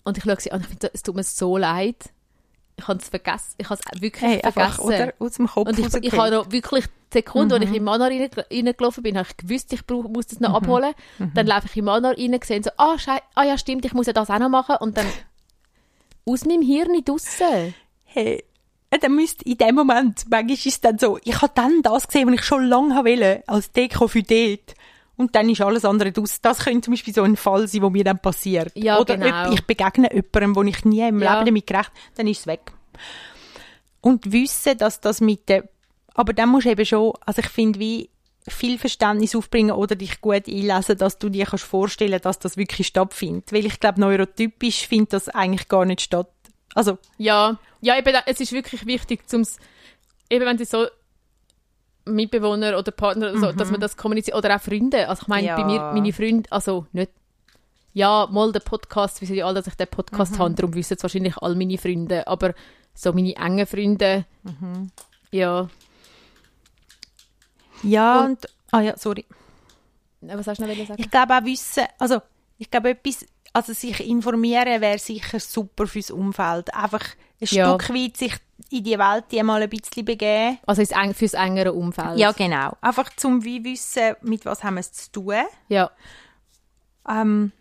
[0.03, 2.11] Und ich schaue sie an und ich finde so, es tut mir so leid.
[2.79, 3.55] Ich habe es vergessen.
[3.59, 4.81] Ich habe es wirklich hey, vergessen.
[4.83, 5.15] oder?
[5.19, 7.63] Aus dem Kopf Und ich, ich habe noch wirklich die Sekunde, Mhm.
[7.63, 10.51] als ich im Manor rein- reingelaufen bin, habe ich gewusst, ich brauch, muss das noch
[10.51, 10.55] Mhm.
[10.57, 10.95] abholen.
[11.35, 14.07] Dann laufe ich im Manor rein, gesehen so, ah, schei ah ja, stimmt, ich muss
[14.07, 14.77] ja das auch noch machen.
[14.81, 15.07] Und dann
[16.27, 17.75] aus meinem Hirn draussen.
[18.05, 18.45] hey,
[18.99, 22.29] dann müsste in dem Moment, manchmal ist es dann so, ich habe dann das gesehen,
[22.29, 24.75] was ich schon lange wollte, als Deko für dort.
[25.17, 26.41] Und dann ist alles andere draus.
[26.43, 28.71] Das könnte zum Beispiel so ein Fall sein, wo mir dann passiert.
[28.75, 29.51] Ja, Oder genau.
[29.51, 31.35] ich begegne jemandem, wo ich nie im Ja.
[31.35, 32.73] Leben damit gerechnet dann ist es weg.
[34.01, 35.65] Und wissen, dass das mit der,
[36.15, 38.11] aber dann musst du eben schon, also ich finde, wie
[38.49, 42.87] viel Verständnis aufbringen oder dich gut einlesen, dass du dir kannst vorstellen, dass das wirklich
[42.87, 43.53] stattfindet.
[43.53, 46.29] Weil ich glaube, neurotypisch findet das eigentlich gar nicht statt.
[46.75, 49.43] Also, Ja, ja eben, es ist wirklich wichtig, zum
[50.31, 50.87] eben wenn sie so
[52.05, 55.09] Mitbewohner oder Partner, oder so, dass man das kommuniziert, oder auch Freunde.
[55.09, 55.57] Also ich meine, Ja.
[55.57, 57.11] bei mir, meine Freunde, also nicht,
[57.95, 61.03] ja, mal der Podcast, wissen ja alle, dass ich den Podcast habe, darum wissen es
[61.03, 62.55] wahrscheinlich all meine Freunde, aber
[62.95, 64.25] so meine engen Freunde,
[65.33, 65.69] ja,
[67.83, 69.25] ja, Und- und, ah ja, sorry.
[70.21, 71.01] was hast du noch sagen?
[71.03, 72.21] Ich glaube auch wissen, also
[72.59, 76.73] ich glaube etwas, also sich informieren wäre sicher super fürs Umfeld.
[76.75, 77.05] Einfach
[77.41, 77.79] ein Ja.
[77.79, 78.35] Stück weit sich
[78.71, 80.59] in die Welt die mal ein bisschen begeben.
[80.67, 82.19] Also ins fürs engere Umfeld.
[82.19, 82.73] Ja, genau.
[82.81, 85.35] Einfach zum wie wissen, mit was haben wir es zu tun.
[85.69, 85.91] Ja,
[87.09, 87.53] Ähm,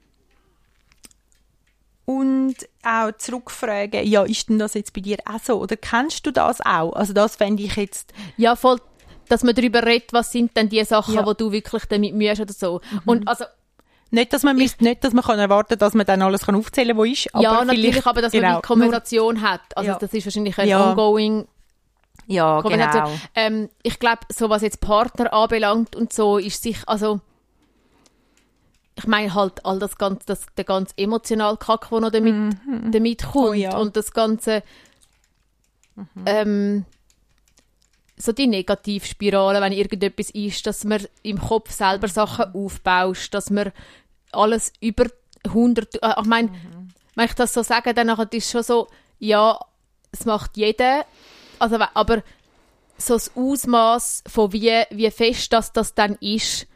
[2.06, 5.60] und auch zurückfragen, ja, ist denn das jetzt bei dir auch so?
[5.62, 6.94] Oder kennst du das auch?
[6.94, 8.80] Also das fände ich jetzt, ja, voll,
[9.28, 11.26] dass man darüber redet, was sind denn die Sachen, Ja.
[11.26, 12.80] wo du wirklich damit mühst oder so.
[13.06, 13.46] Und also,
[14.12, 16.90] nicht, dass man müsste, nicht, dass man kann erwarten dass man dann alles kann aufzählen
[16.90, 17.34] kann, wo ist.
[17.34, 19.62] Aber ja, natürlich, aber dass man genau, die Konversation hat.
[19.76, 19.98] Also Ja.
[20.00, 20.92] das ist wahrscheinlich ein Ja.
[20.92, 21.48] ongoing
[22.28, 23.12] ja, genau.
[23.36, 27.20] Ähm, ich glaube, so was jetzt Partner anbelangt und so, ist sich, also
[28.96, 32.56] ich meine halt all das ganze, das, der ganz emotionale Kack, der noch damit,
[32.92, 33.78] damit kommt Oh ja.
[33.78, 34.64] und das ganze
[36.26, 36.86] ähm,
[38.18, 43.72] so die Negativspirale, wenn irgendetwas ist, dass man im Kopf selber Sachen aufbaust, dass man
[44.32, 45.06] alles über
[45.46, 46.50] 100, äh, ich meine,
[47.16, 48.88] wenn ich das so sage, dann ist es schon so,
[49.20, 49.60] ja,
[50.12, 51.06] es macht jeder,
[51.60, 52.24] also, aber
[52.98, 56.68] so das Ausmaß von wie, wie fest das, das dann ist,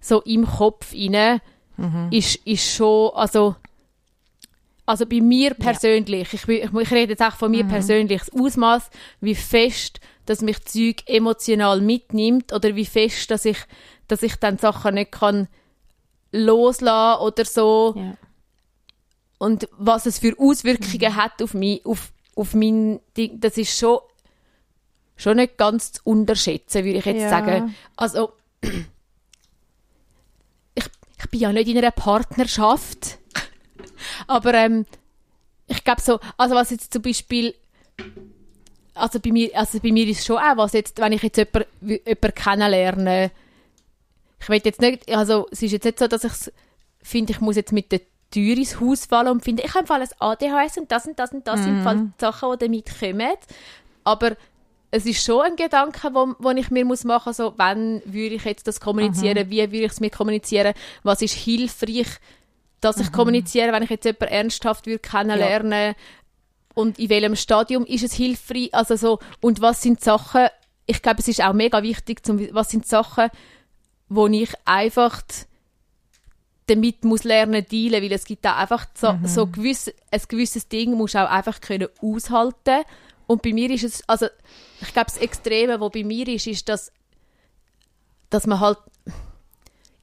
[0.00, 1.40] so im Kopf inne,
[1.76, 2.08] Mhm.
[2.12, 3.56] ist, ist schon, also,
[4.86, 7.56] also bei mir persönlich, ich, will- ich, ich rede jetzt auch von Mhm.
[7.58, 13.44] mir persönlich, das Ausmaß, wie fest, dass mich Zeug emotional mitnimmt oder wie fest, dass
[13.44, 13.58] ich,
[14.08, 15.48] dass ich dann Sachen nicht kann
[16.32, 18.16] loslassen oder so Ja.
[19.38, 21.16] und was es für Auswirkungen Mhm.
[21.16, 23.98] hat auf mich, auf, auf mein Ding, das ist schon,
[25.16, 27.28] schon nicht ganz zu unterschätzen, würde ich jetzt Ja.
[27.28, 27.74] sagen.
[27.96, 28.32] Also,
[30.74, 30.84] ich,
[31.18, 33.18] ich bin ja nicht in einer Partnerschaft,
[34.26, 34.86] aber ähm,
[35.66, 37.54] ich glaube so, also was jetzt zum Beispiel,
[38.94, 41.36] also bei mir, also bei mir ist es schon auch, was jetzt, wenn ich jetzt
[41.36, 43.30] jemanden, jemanden kennenlerne,
[44.40, 46.52] ich will jetzt nicht, also es ist jetzt nicht so, dass ich
[47.02, 49.86] finde, ich muss jetzt mit der Tür ins Haus fallen und finde, ich habe im
[49.86, 52.66] Fall ein ADHS und das und das und das sind im Fall die Sachen, die
[52.66, 53.36] damit kommen.
[54.02, 54.36] Aber
[54.90, 58.36] es ist schon ein Gedanke, wo, wo ich mir muss machen muss, so, wann würde
[58.36, 62.06] ich jetzt das kommunizieren, wie würde ich es mir kommunizieren, was ist hilfreich,
[62.80, 65.94] dass ich kommuniziere, wenn ich jetzt jemanden ernsthaft würde kennenlernen
[66.74, 70.48] und in welchem Stadium ist es hilfreich, also so, und was sind die Sachen,
[70.86, 73.30] ich glaube, es ist auch mega wichtig, zum, was sind die Sachen,
[74.08, 75.22] wo ich einfach
[76.66, 80.94] damit muss lernen dealen, weil es gibt auch einfach so, so gewiss, ein gewisses Ding
[80.94, 82.84] musst auch einfach können aushalten.
[83.26, 84.26] Und bei mir ist es, also
[84.80, 86.92] ich glaube das Extreme, wo bei mir ist, ist, dass
[88.30, 88.78] dass man halt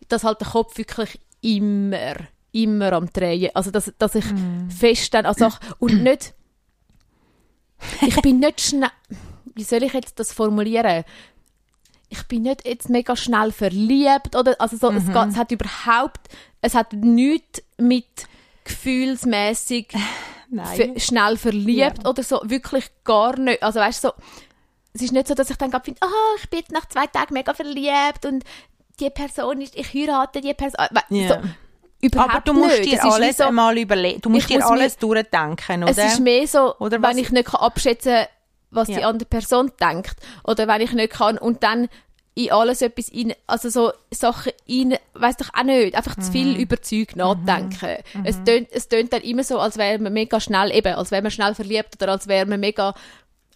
[0.07, 2.15] dass halt der Kopf wirklich immer
[2.51, 4.25] immer am Drehen, also dass, dass ich
[4.69, 6.33] fest dann also und nicht
[8.01, 8.91] ich bin nicht schnell
[9.55, 11.03] wie soll ich jetzt das formulieren
[12.09, 16.27] ich bin nicht jetzt mega schnell verliebt oder also so, es, geht, es hat überhaupt
[16.61, 18.27] es hat nichts mit
[18.63, 19.89] gefühlsmäßig
[20.49, 20.75] Nein.
[20.75, 24.13] ver schnell verliebt oder so wirklich gar nicht also weißt du so
[24.93, 27.33] es ist nicht so dass ich dann finde ah ich bin jetzt nach zwei Tagen
[27.33, 28.43] mega verliebt und
[28.99, 31.41] die Person ist ich heirate die Person Ja.
[32.01, 32.91] Überhaupt Aber du musst nicht.
[32.93, 34.21] dir alles so, einmal überlegen.
[34.21, 35.91] Du musst dir muss mir- alles durchdenken, oder?
[35.91, 38.25] es ist mehr so, Oder wenn was- ich nicht kann abschätzen
[38.73, 39.09] was die Ja.
[39.09, 40.15] andere Person denkt.
[40.45, 41.89] Oder wenn ich nicht kann und dann
[42.35, 46.31] in alles etwas rein, also so Sachen rein, weiss doch auch nicht, einfach zu Mhm.
[46.31, 47.97] viel über Zeug nachdenken.
[48.23, 51.21] Es, tönt, es tönt dann immer so, als wäre man mega schnell, eben, als wäre
[51.21, 52.93] man schnell verliebt oder als wäre man mega,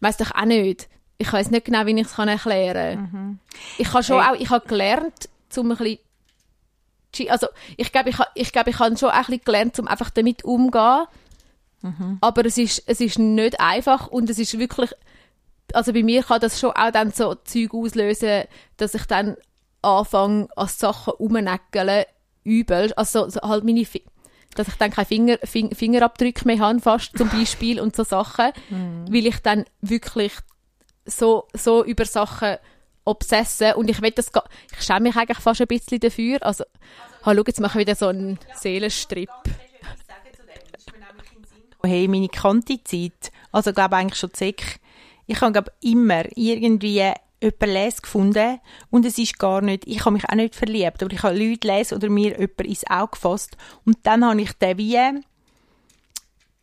[0.01, 0.89] weiss doch auch nicht.
[1.17, 3.39] Ich weiß nicht genau, wie ich es kann erklären
[3.77, 4.21] Ich habe schon Mhm.
[4.21, 4.29] Hey.
[4.35, 5.99] auch, ich habe gelernt, um ein bisschen
[7.29, 7.47] also
[7.77, 11.05] ich glaube, ich, ich, glaube, ich habe schon ein bisschen gelernt, um einfach damit umzugehen.
[12.21, 14.91] Aber es ist, es ist nicht einfach und es ist wirklich,
[15.73, 18.43] also bei mir kann das schon auch dann so Zeug auslösen,
[18.77, 19.35] dass ich dann
[19.81, 22.05] anfange, an Sachen rumnäckeln,
[22.43, 24.03] übel, also so halt meine, Fi-
[24.55, 28.51] dass ich dann keine Finger, Fing, Fingerabdrücke mehr habe, fast zum Beispiel und so Sachen,
[29.11, 30.31] weil ich dann wirklich
[31.05, 32.55] so, so über Sachen
[33.05, 34.31] obsesse und ich will das,
[34.71, 36.63] ich schäme mich eigentlich fast ein bisschen dafür, also,
[37.23, 39.29] ha, schau, jetzt mache ich wieder so einen Seelenstrip.
[41.83, 44.79] hey, meine Kanti-Zeit, also glaube eigentlich schon zick,
[45.27, 48.59] ich habe glaube immer irgendwie jemanden lesen gefunden.
[48.89, 51.67] Und es ist gar nicht, ich habe mich auch nicht verliebt, aber ich habe Leute
[51.67, 53.57] lesen oder mir jemanden ins Auge gefasst.
[53.85, 54.95] Und dann habe ich den wie,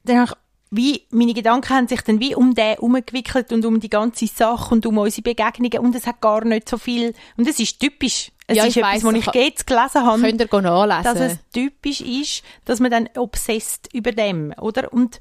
[0.04, 0.41] dann habe ich
[0.74, 4.74] wie, meine Gedanken haben sich dann wie um den herumgewickelt und um die ganze Sache
[4.74, 8.32] und um unsere Begegnungen und es hat gar nicht so viel, und es ist typisch,
[8.46, 11.04] es Ja, ist ich etwas, was ich jetzt gelesen habe, Könnt ihr nachlesen?
[11.04, 14.90] dass es typisch ist, dass man dann obsessed über dem, oder?
[14.94, 15.20] Und,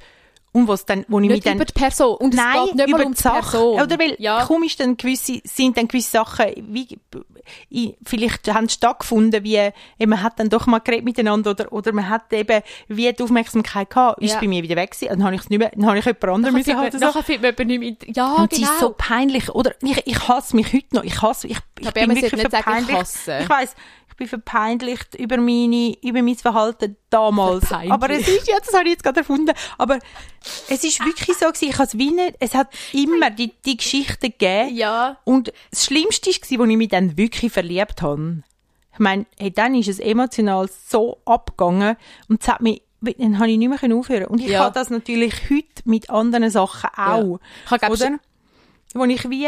[0.53, 1.55] und was dann, wo ich mich nicht dann...
[1.55, 2.17] über die Person.
[2.17, 3.39] Und Nein, es geht nicht über um die Sache.
[3.51, 3.81] Person.
[3.81, 4.43] Oder weil ja.
[4.45, 6.99] komisch dann gewisse, sind dann gewisse Sachen, wie,
[8.05, 12.09] vielleicht haben stattgefunden, wie, eben, man hat dann doch mal geredet miteinander, oder, oder man
[12.09, 14.39] hat eben, wie die Aufmerksamkeit gehabt, ist Ja.
[14.39, 16.23] bei mir wieder weg gewesen, dann habe ich es nicht mehr, dann habe ich jemand
[16.25, 18.13] anderem müssen halt man- nachher findet man nicht mehr...
[18.13, 18.71] Ja, Und es genau.
[18.71, 19.73] ist so peinlich, oder?
[19.81, 21.03] Ich, ich hasse mich heute noch.
[21.03, 22.99] Ich hasse, ich, ich Aber bin wirklich nicht sagen, verpeinlicht.
[22.99, 23.33] hassen.
[23.41, 27.71] Ich weiss, ich bin verpeinlicht über meine, über mein Verhalten damals.
[27.71, 29.51] Aber es ist, ja, das habe ich jetzt gerade erfunden.
[29.79, 29.97] Aber
[30.69, 33.77] es ist wirklich so gewesen, ich habe es wie nicht, es hat immer die, die
[33.77, 34.75] Geschichten gegeben.
[34.75, 35.17] Ja.
[35.23, 38.43] Und das Schlimmste war, wo ich mich dann wirklich verliebt habe.
[38.93, 41.95] Ich meine, hey, dann ist es emotional so abgegangen
[42.29, 44.25] und es hat mich, dann habe ich nicht mehr können aufhören.
[44.25, 44.65] Und ich Ja.
[44.65, 47.39] habe das natürlich heute mit anderen Sachen auch.
[47.65, 48.19] Ich habe, Oder?
[48.93, 49.47] Wo ich wie,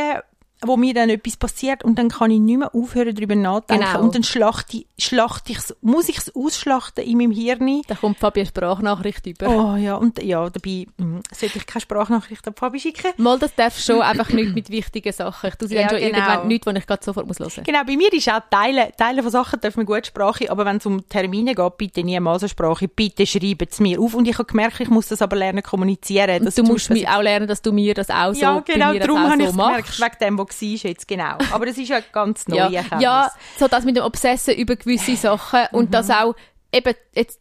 [0.66, 3.86] wo mir dann etwas passiert und dann kann ich nicht mehr aufhören, darüber nachdenken.
[3.86, 4.04] Genau.
[4.04, 7.82] Und dann schlachte schlachte ich's, muss ich es ausschlachten in meinem Hirn.
[7.88, 9.48] Da kommt Fabian Sprachnachricht über.
[9.48, 13.12] Oh ja, und ja, dabei hm, sollte ich keine Sprachnachricht an Fabi schicken.
[13.18, 15.50] Mal, das darfst du schon einfach nicht mit wichtigen Sachen.
[15.50, 16.18] Ich tue sie Ja, dann schon genau.
[16.18, 19.22] irgendwann nicht, wo ich gerade sofort muss hören Genau, bei mir ist auch Teile, Teile
[19.22, 22.50] von Sachen dürfen wir gut Sprache, aber wenn es um Termine geht, bitte niemals eine
[22.50, 24.14] Sprache, bitte schreiben es mir auf.
[24.14, 26.50] Und ich habe gemerkt, ich muss das aber lernen kommunizieren.
[26.56, 29.00] Du musst mir auch lernen, dass du mir das auch so, ja, genau, bei mir
[29.00, 30.02] das darum auch habe so ich es gemerkt, machst.
[30.02, 31.38] wegen dem, was war jetzt genau.
[31.52, 32.58] Aber es ist ja ganz neu.
[32.58, 36.14] ja, ja, so das mit dem Obsessen über gewisse Sachen und das Mhm.
[36.14, 36.36] auch
[36.72, 37.40] eben jetzt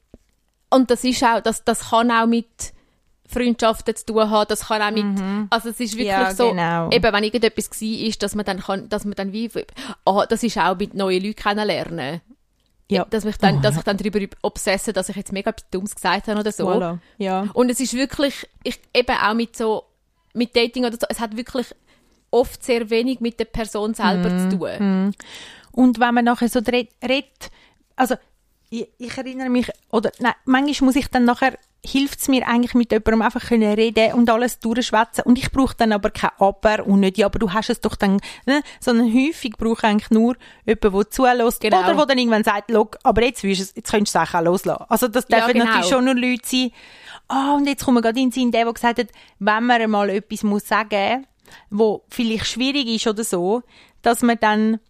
[0.70, 2.46] und das ist auch, das, das kann auch mit
[3.29, 6.22] Freundschaften zu tun haben, das kann auch mit, also es ist wirklich Mhm.
[6.22, 6.90] Ja, so, genau.
[6.90, 9.51] eben wenn irgendetwas war, ist, dass man dann kann, dass man dann wie,
[10.05, 12.20] ah, das ist auch mit neuen Leuten kennenlernen.
[12.90, 13.07] Ja.
[13.09, 16.29] Dass, mich dann, dass ich dann darüber obsesse, dass ich jetzt mega etwas Dummes gesagt
[16.29, 16.68] habe oder so.
[16.68, 16.98] Voilà.
[17.16, 17.46] Ja.
[17.55, 19.85] Und es ist wirklich, ich, eben auch mit so,
[20.35, 21.75] mit Dating oder so, es hat wirklich
[22.33, 24.38] oft sehr wenig mit der Person selber Mhm.
[24.51, 25.14] zu tun.
[25.71, 27.51] Und wenn man nachher so redet,
[27.97, 28.16] also
[28.71, 32.75] ich, ich erinnere mich, oder nein, manchmal muss ich dann nachher, hilft es mir eigentlich
[32.75, 36.87] mit jemandem einfach können reden und alles durchschwätzen und ich brauche dann aber kein Aber
[36.87, 38.62] und nicht, ja, aber du hast es doch dann, ne?
[38.81, 41.81] sondern häufig brauche ich eigentlich nur jemanden, der zulässt Genau.
[41.81, 44.85] oder der dann irgendwann sagt, «Log, aber jetzt, es, jetzt könntest du es auch loslassen.
[44.88, 45.64] Also das Ja, dürfen genau.
[45.66, 46.71] natürlich schon nur Leute sein,
[47.29, 49.09] ah, und jetzt kommen wir gerade in den Sinn, der, der gesagt hat,
[49.40, 51.27] wenn man einmal etwas muss sagen,
[51.71, 53.62] wo vielleicht schwierig ist oder so,
[54.03, 54.81] dass man dann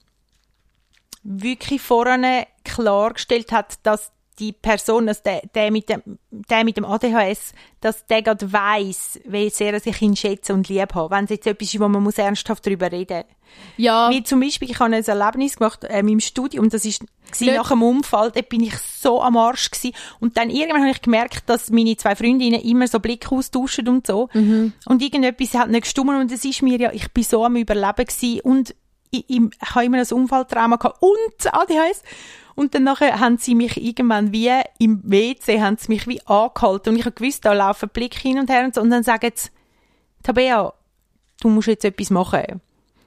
[1.22, 6.84] wirklich vorne klargestellt hat, dass die Person, dass der, der, mit dem, der mit dem
[6.84, 11.10] ADHS, dass der gerade weiss, wie sehr er sich ihn schätzen und lieb hat.
[11.10, 13.24] Wenn es jetzt etwas ist, wo man muss ernsthaft darüber reden
[13.76, 17.04] Ja, Wie zum Beispiel, ich habe ein Erlebnis gemacht äh, im Studium, das ist
[17.40, 19.92] Nicht- nach dem Unfall, da bin ich so am Arsch gsi.
[20.18, 24.06] Und dann irgendwann habe ich gemerkt, dass meine zwei Freundinnen immer so Blick austauschen und
[24.06, 24.28] so.
[24.32, 24.72] Mhm.
[24.86, 28.06] Und irgendetwas hat nicht gestimmt und es ist mir ja, ich bin so am Überleben
[28.06, 28.74] gsi und
[29.10, 32.02] ich, ich, ich habe immer ein Unfalltrauma gehabt und ADHS.
[32.54, 36.90] Und dann nachher haben sie mich irgendwann wie im WC, haben sie mich wie angehalten
[36.90, 38.80] und ich habe gewusst, da laufen Blick hin und her und so.
[38.80, 39.50] Und dann sagen sie,
[40.22, 40.72] Tabea,
[41.40, 42.60] du musst jetzt etwas machen.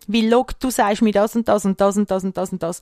[0.07, 2.63] Weil, log, du sagst mir das und das und das und das und das und
[2.63, 2.81] das.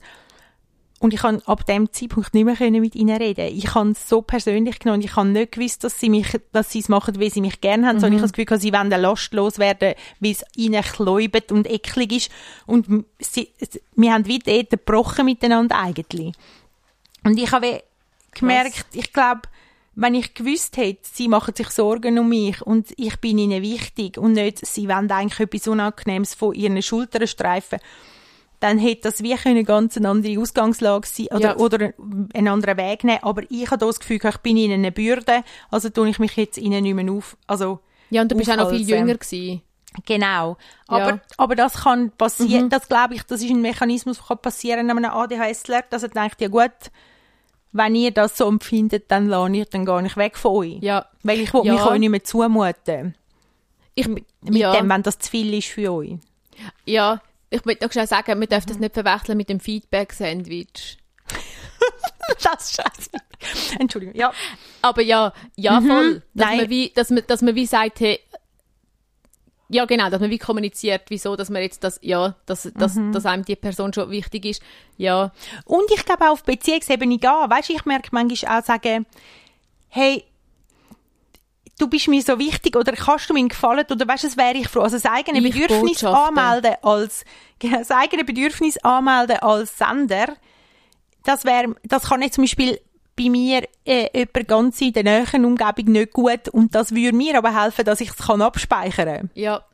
[1.12, 3.54] Ich kann ab dem Zeitpunkt nicht mehr können mit ihnen reden.
[3.54, 5.02] Ich habe es so persönlich genommen.
[5.02, 7.86] Ich habe nicht gewusst, dass sie mich, dass sie es machen, wie sie mich gerne
[7.86, 11.52] haben, sondern ich habe das Gefühl, sie wollen dann lastlos werden, weil es ihnen kläubt
[11.52, 12.30] und eklig ist.
[12.66, 13.50] Und sie,
[13.96, 16.32] wir haben wie dort gebrochen miteinander eigentlich.
[17.24, 17.82] Und ich habe
[18.32, 19.42] gemerkt, ich glaube,
[19.96, 24.18] wenn ich gewusst hätte, sie machen sich Sorgen um mich und ich bin ihnen wichtig
[24.18, 27.78] und nicht, sie wollen eigentlich etwas Unangenehmes von ihren Schultern streifen,
[28.64, 31.56] dann hätte das wie eine ganz andere Ausgangslage sein oder, Ja.
[31.58, 31.92] oder
[32.32, 33.18] einen anderen Weg nehmen.
[33.22, 36.34] Aber ich habe da das Gefühl, ich bin ihnen eine Bürde, also tue ich mich
[36.36, 37.36] jetzt ihnen nicht mehr auf.
[37.46, 39.60] Also, ja, und du bist auch noch viel jünger gewesen.
[40.06, 40.56] Genau.
[40.90, 40.96] Ja.
[40.96, 44.90] Aber, aber das kann passieren, das glaube ich, das ist ein Mechanismus, der kann passieren
[44.90, 46.72] an einem ADHSler, dass er denkt, ja gut,
[47.72, 50.78] wenn ihr das so empfindet, dann lasse ich, dann gehe ich weg von euch.
[50.80, 51.06] Ja.
[51.22, 51.74] Weil ich will Ja.
[51.74, 53.14] mich euch nicht mehr zumuten.
[53.94, 56.16] Ich, Mit ja, dem, wenn das zu viel ist für euch.
[56.86, 57.20] ja,
[57.54, 60.98] ich möchte noch schnell sagen, wir dürfen das nicht verwechseln mit dem Feedback-Sandwich.
[62.42, 63.10] das ist scheiße.
[63.78, 64.14] Entschuldigung.
[64.16, 64.32] Ja.
[64.82, 66.14] Aber ja, ja, voll.
[66.14, 66.22] Dass Mhm.
[66.34, 66.56] Nein.
[66.58, 68.20] man, wie, dass, man, dass man wie sagt, hey,
[69.68, 73.12] ja genau, dass man wie kommuniziert, wieso, dass man jetzt das, ja, dass, dass, Mhm.
[73.12, 74.62] dass einem die Person schon wichtig ist.
[74.96, 75.32] Ja,
[75.64, 77.30] Und ich glaube auch auf Beziehungsebene gehen.
[77.30, 79.06] Weißt du, ich merke manchmal auch sagen,
[79.88, 80.24] hey,
[81.78, 84.54] du bist mir so wichtig oder kannst du mir gefallen oder weißt du, das wäre
[84.54, 84.82] ich froh.
[84.82, 87.24] Also das eigene Ich Bedürfnis anmelden als,
[87.58, 90.34] genau, das eigene Bedürfnis anmelden als Sender,
[91.24, 92.78] das wäre, das kann jetzt zum Beispiel
[93.16, 97.38] bei mir äh, jemand ganz in der näheren Umgebung nicht gut und das würde mir
[97.38, 99.64] aber helfen, dass ich es kann abspeichern ja,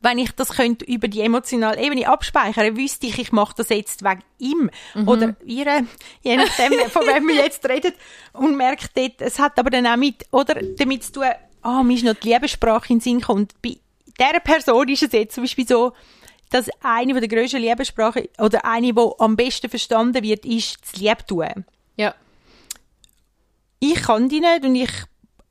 [0.00, 4.02] wenn ich das könnte über die emotionale Ebene abspeichern, wüsste ich, ich mache das jetzt
[4.04, 5.08] wegen ihm Mhm.
[5.08, 5.86] oder ihr,
[6.22, 7.92] je nachdem, von wem wir jetzt reden,
[8.32, 11.24] und merkt dort, es hat aber dann auch mit, oder damit zu tun,
[11.62, 13.42] ah, mir ist noch die Liebessprache in den Sinn gekommen.
[13.42, 13.76] Und bei
[14.18, 15.92] dieser Person ist es jetzt zum Beispiel so,
[16.50, 21.00] dass eine von der grössten Liebessprachen, oder eine, die am besten verstanden wird, ist das
[21.00, 21.64] Liebtun
[21.98, 22.14] ja,
[23.78, 24.90] ich kann die nicht und ich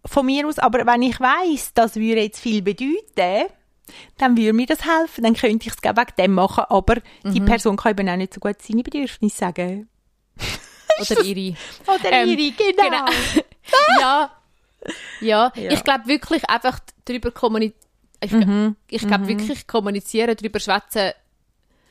[0.06, 3.52] von mir aus, aber wenn ich weiß, das würde jetzt viel bedeuten,
[4.18, 7.46] dann würde mir das helfen, dann könnte ich es wegen dem machen, aber die Mhm.
[7.46, 9.90] Person kann eben auch nicht so gut seine Bedürfnisse sagen.
[11.00, 11.56] oder ihre.
[11.88, 13.06] Oder Ähm, ihre, genau.
[13.06, 13.06] genau.
[14.00, 14.32] ja,
[15.22, 15.72] ja, Ja.
[15.72, 17.80] ich glaube wirklich einfach darüber kommunizieren.
[18.22, 18.76] Ich, Mhm.
[18.90, 21.12] ich glaube wirklich kommunizieren, darüber schwätzen,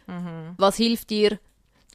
[0.06, 0.54] Mhm.
[0.56, 1.38] was hilft dir,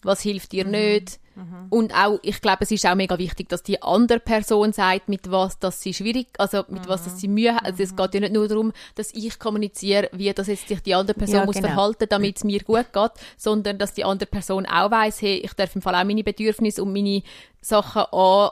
[0.04, 1.20] was hilft dir nicht.
[1.36, 1.68] Mhm.
[1.70, 5.32] Und auch, ich glaube, es ist auch mega wichtig, dass die andere Person sagt, mit
[5.32, 7.66] was dass sie schwierig, also mit was dass sie Mühe hat.
[7.66, 10.96] Also es geht ja nicht nur darum, dass ich kommuniziere, wie das jetzt sich die
[10.96, 11.70] andere Person Ja, muss genau.
[11.70, 15.54] verhalten, damit es mir gut geht, sondern dass die andere Person auch weiß, hey, ich
[15.54, 17.24] darf im Fall auch meine Bedürfnisse und meine
[17.62, 18.50] Sachen an,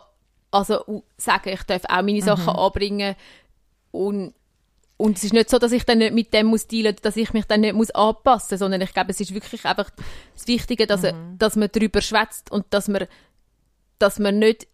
[0.51, 2.59] also sagen, ich darf auch meine Sachen Mhm.
[2.59, 3.15] anbringen
[3.91, 4.33] und
[4.97, 7.31] und es ist nicht so, dass ich dann nicht mit dem muss dealen, dass ich
[7.33, 9.89] mich dann nicht muss anpassen, sondern ich glaube, es ist wirklich einfach
[10.33, 11.37] das Wichtige, dass, Mhm.
[11.37, 13.05] dass man darüber schwätzt und dass man,
[13.99, 14.67] dass man nicht,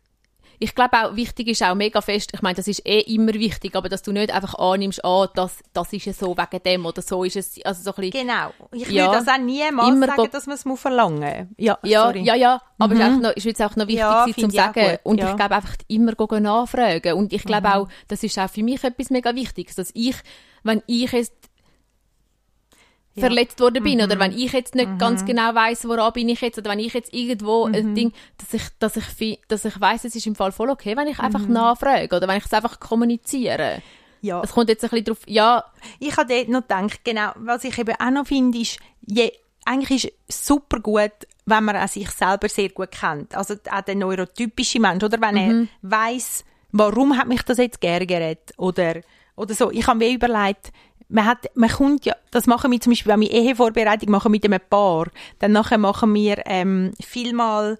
[0.64, 3.76] ich glaube auch, wichtig ist auch mega fest, ich meine, das ist eh immer wichtig,
[3.76, 7.02] aber dass du nicht einfach annimmst, ah, das, das ist ja so wegen dem oder
[7.02, 8.52] so ist es, also so ein bisschen, Genau.
[8.72, 9.12] Ich Ja.
[9.12, 11.56] würde das auch niemals Immer sagen, dass man es muss verlangen muss.
[11.58, 12.22] Ja, Ja, sorry.
[12.24, 14.74] ja, ja, aber es ist, noch, ist jetzt auch noch wichtig Ja, auch sagen.
[14.92, 15.26] gut, Und ja.
[15.26, 15.32] Mhm.
[15.32, 17.14] ich glaube einfach immer nachfragen.
[17.14, 20.16] Und ich glaube auch, das ist auch für mich etwas mega Wichtiges, dass ich,
[20.64, 21.34] wenn ich jetzt
[23.16, 23.28] Ja.
[23.28, 24.06] verletzt worden bin Mhm.
[24.06, 26.94] oder wenn ich jetzt nicht ganz genau weiß, woran bin ich jetzt oder wenn ich
[26.94, 27.74] jetzt irgendwo Mhm.
[27.76, 30.98] ein Ding, dass ich, dass ich, dass ich weiß, es ist im Fall voll okay,
[30.98, 31.54] wenn ich einfach Mhm.
[31.54, 33.82] nachfrage oder wenn ich es einfach kommuniziere.
[34.22, 34.42] Ja.
[34.42, 35.64] Es kommt jetzt ein bisschen drauf, ja,
[36.00, 39.32] Ich habe dort noch gedacht, genau, was ich eben auch noch finde, ist, je,
[39.66, 41.12] eigentlich ist es super gut,
[41.46, 43.36] wenn man sich selber sehr gut kennt.
[43.36, 45.70] Also auch der neurotypische Mensch, oder wenn Mhm.
[45.84, 49.02] er weiß, warum hat mich das jetzt geärgert oder,
[49.36, 49.70] oder so.
[49.72, 50.72] Ich habe mir überlegt,
[51.14, 54.44] man hat, man kommt ja, das machen wir zum Beispiel, wenn wir Ehevorbereitung machen mit
[54.44, 55.08] einem Paar,
[55.40, 57.80] dann nachher machen wir ähm, vielmal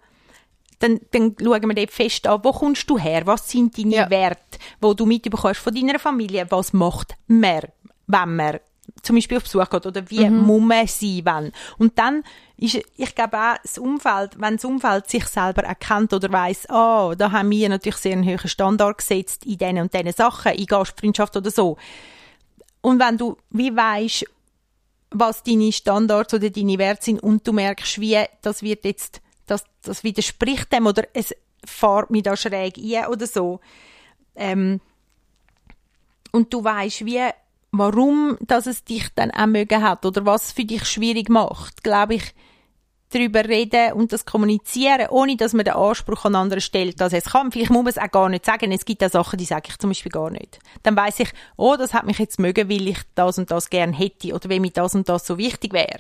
[0.80, 4.10] dann, dann schauen wir dort fest an, wo kommst du her, was sind deine Ja.
[4.10, 7.62] Werte, wo du mitbekommst von deiner Familie, was macht man,
[8.08, 8.60] wenn man
[9.02, 11.52] zum Beispiel auf Besuch geht oder wie muss man sein, wenn.
[11.78, 12.24] Und dann
[12.58, 17.14] ist, ich glaube auch, das Umfeld, wenn das Umfeld sich selber erkennt oder weiss, ah,
[17.18, 20.66] da haben wir natürlich sehr einen hohen Standard gesetzt in diesen und diesen Sachen, in
[20.66, 21.78] Gastfreundschaft oder so.
[22.84, 24.26] Und wenn du wie weisst,
[25.10, 29.64] was deine Standards oder deine Werte sind und du merkst, wie das wird jetzt, das,
[29.84, 31.34] das widerspricht dem oder es
[31.66, 33.62] fährt mich da schräg ein oder so.
[34.36, 34.82] Ähm,
[36.34, 37.30] und du weißt, wie,
[37.72, 42.16] warum dass es dich dann auch mögen hat oder was für dich schwierig macht, glaube
[42.16, 42.34] ich,
[43.14, 47.26] darüber reden und das kommunizieren, ohne dass man den Anspruch an andere stellt, dass es
[47.26, 47.52] kann.
[47.52, 48.72] Vielleicht muss man es auch gar nicht sagen.
[48.72, 50.60] Es gibt auch Sachen, die sage ich zum Beispiel gar nicht.
[50.84, 53.94] Dann weiß ich, oh, das hat mich jetzt mögen, weil ich das und das gern
[53.94, 56.00] hätte oder weil mir das und das so wichtig wäre.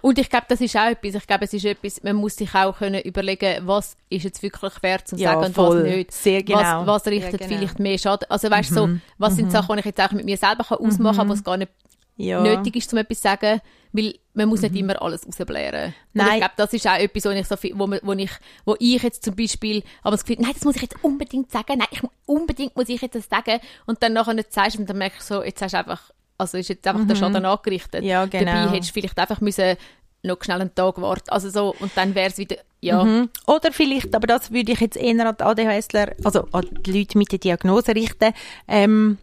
[0.00, 1.16] Und ich glaube, das ist auch etwas.
[1.16, 4.72] Ich glaube, es ist etwas, man muss sich auch können überlegen, was ist jetzt wirklich
[4.80, 5.82] wert zu Ja, sagen und voll.
[5.82, 6.12] was nicht.
[6.12, 6.86] Sehr genau.
[6.86, 7.48] Was, was richtet genau.
[7.56, 8.30] vielleicht mehr Schaden.
[8.30, 10.78] Also weißt du, so, was sind Sachen, die ich jetzt auch mit mir selber kann
[10.78, 11.72] ausmachen kann, was gar nicht
[12.16, 12.40] Ja.
[12.42, 13.60] nötig ist, um etwas zu sagen,
[13.92, 15.86] weil man muss nicht immer alles rausblären.
[15.86, 16.28] Und Nein.
[16.34, 18.30] ich glaube, das ist auch etwas, wo ich, so viel, wo, wo ich,
[18.64, 21.78] wo ich jetzt zum Beispiel aber das Gefühl, nein, das muss ich jetzt unbedingt sagen,
[21.78, 24.98] nein, ich, unbedingt muss ich jetzt das sagen und dann nachher nicht sagst und dann
[24.98, 28.04] merkst du so, jetzt hast du einfach, also ist jetzt einfach der Schaden angerichtet.
[28.04, 28.52] Ja, genau.
[28.52, 29.76] Dabei hättest du vielleicht einfach müssen
[30.22, 33.30] noch schnell einen Tag warten, also so, und dann wäre es wieder, ja, Mhm.
[33.46, 37.18] Oder vielleicht, aber das würde ich jetzt eher an die ADHSler, also an die Leute
[37.18, 38.32] mit der Diagnose richten,
[38.68, 39.18] ähm,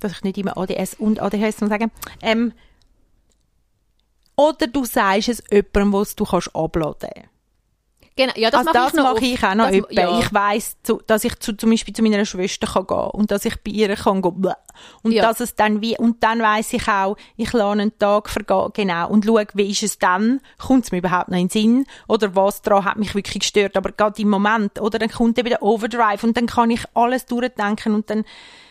[0.00, 1.90] dass ich nicht immer ADS und ADHS muss sagen,
[2.22, 2.52] ähm,
[4.36, 7.10] oder du sagst es jemandem, was du kannst abladen
[8.18, 10.18] genau, ja, das also mache das ich noch mache ich auch noch Das- ja.
[10.20, 13.44] Ich weiss, zu, dass ich zu, zum Beispiel zu meiner Schwester kann gehen und dass
[13.44, 14.54] ich bei ihr kann gehen bläh.
[15.02, 15.22] und Ja.
[15.22, 19.10] dass es dann wie und dann weiss ich auch, ich lasse einen Tag vergehen, genau
[19.10, 22.34] und schaue, wie ist es dann, kommt es mir überhaupt noch in den Sinn oder
[22.34, 25.62] was daran hat mich wirklich gestört, aber gerade im Moment oder dann kommt eben der
[25.62, 28.24] Overdrive und dann kann ich alles durchdenken und dann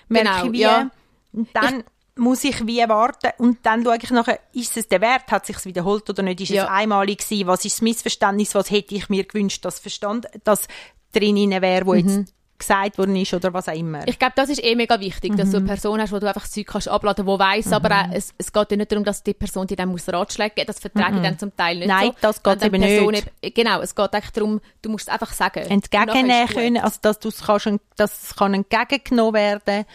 [0.07, 0.89] merke Genau, ich wie ja.
[1.33, 1.83] und dann
[2.17, 5.63] muss ich wie warten und dann schaue ich nachher, ist es der Wert, hat sich
[5.65, 6.63] wiederholt oder nicht, ist Ja.
[6.63, 10.67] es einmalig gewesen, was ist das Missverständnis, was hätte ich mir gewünscht, dass Verstand, dass
[11.13, 13.97] drin wäre, wo jetzt gesagt worden ist oder was auch immer.
[13.99, 14.05] Mhm.
[14.07, 15.63] Ich glaube, das ist eh mega wichtig, dass du Mhm.
[15.63, 18.33] eine Person hast, wo du einfach das Zeug kannst abladen, die weiss, aber auch, es,
[18.37, 21.17] es geht ja nicht darum, dass die Person dir dann muss Ratschläge geben, das vertrage
[21.17, 21.93] ich dann zum Teil nicht Mhm.
[21.93, 22.15] Nein, so.
[22.21, 23.27] das geht eben Person nicht.
[23.41, 25.59] eben- Genau, es geht eigentlich darum, du musst es einfach sagen.
[25.69, 29.85] Entgegennehmen können, also dass du es kannst, dass es kann entgegengenommen werden.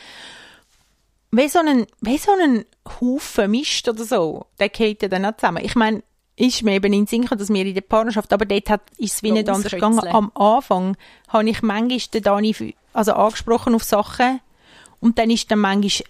[1.32, 2.64] Wie so ein, wie so ein
[3.00, 5.64] Haufen Mist oder so, der geht ja dann auch zusammen.
[5.64, 6.02] Ich meine,
[6.36, 8.82] ist mir eben in den Sinn gekommen, dass wir in der Partnerschaft, aber dort hat,
[8.96, 10.00] ist es wie So nicht anders gegangen.
[10.08, 10.96] Am Anfang
[11.28, 14.40] habe ich manchmal den Dani also angesprochen auf Sachen
[15.00, 16.06] und dann ist dann manchmal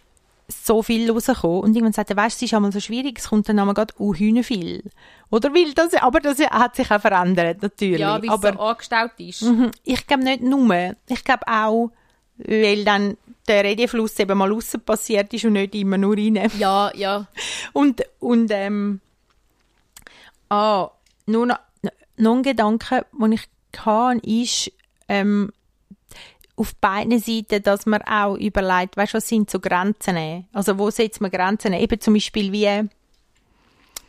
[0.48, 3.28] so viel rausgekommen und irgendwann sagt er, weißt du, es ist einmal so schwierig, es
[3.28, 4.82] kommt dann einmal gerade uh, Hühner viel.
[5.30, 8.00] Oder weil das, aber das hat sich auch verändert, natürlich.
[8.00, 9.42] Ja, weil es aber so angestellt ist.
[9.42, 9.70] Mhm.
[9.84, 10.96] Ich glaube nicht nur.
[11.08, 11.90] Ich glaube auch,
[12.46, 13.16] weil dann
[13.48, 16.50] der Redefluss eben mal aussen passiert ist und nicht immer nur rein.
[16.58, 17.26] Ja, ja.
[17.72, 19.00] Und, und ähm,
[20.48, 20.90] ah,
[21.26, 21.58] nur noch,
[22.16, 24.72] noch ein Gedanke, den ich hatte, ist,
[25.08, 25.50] ähm,
[26.60, 30.46] auf beiden Seiten, dass man auch überlegt, weißt was sind so Grenzen?
[30.52, 31.72] Also wo setzt man Grenzen?
[31.72, 32.88] Eben zum Beispiel wie,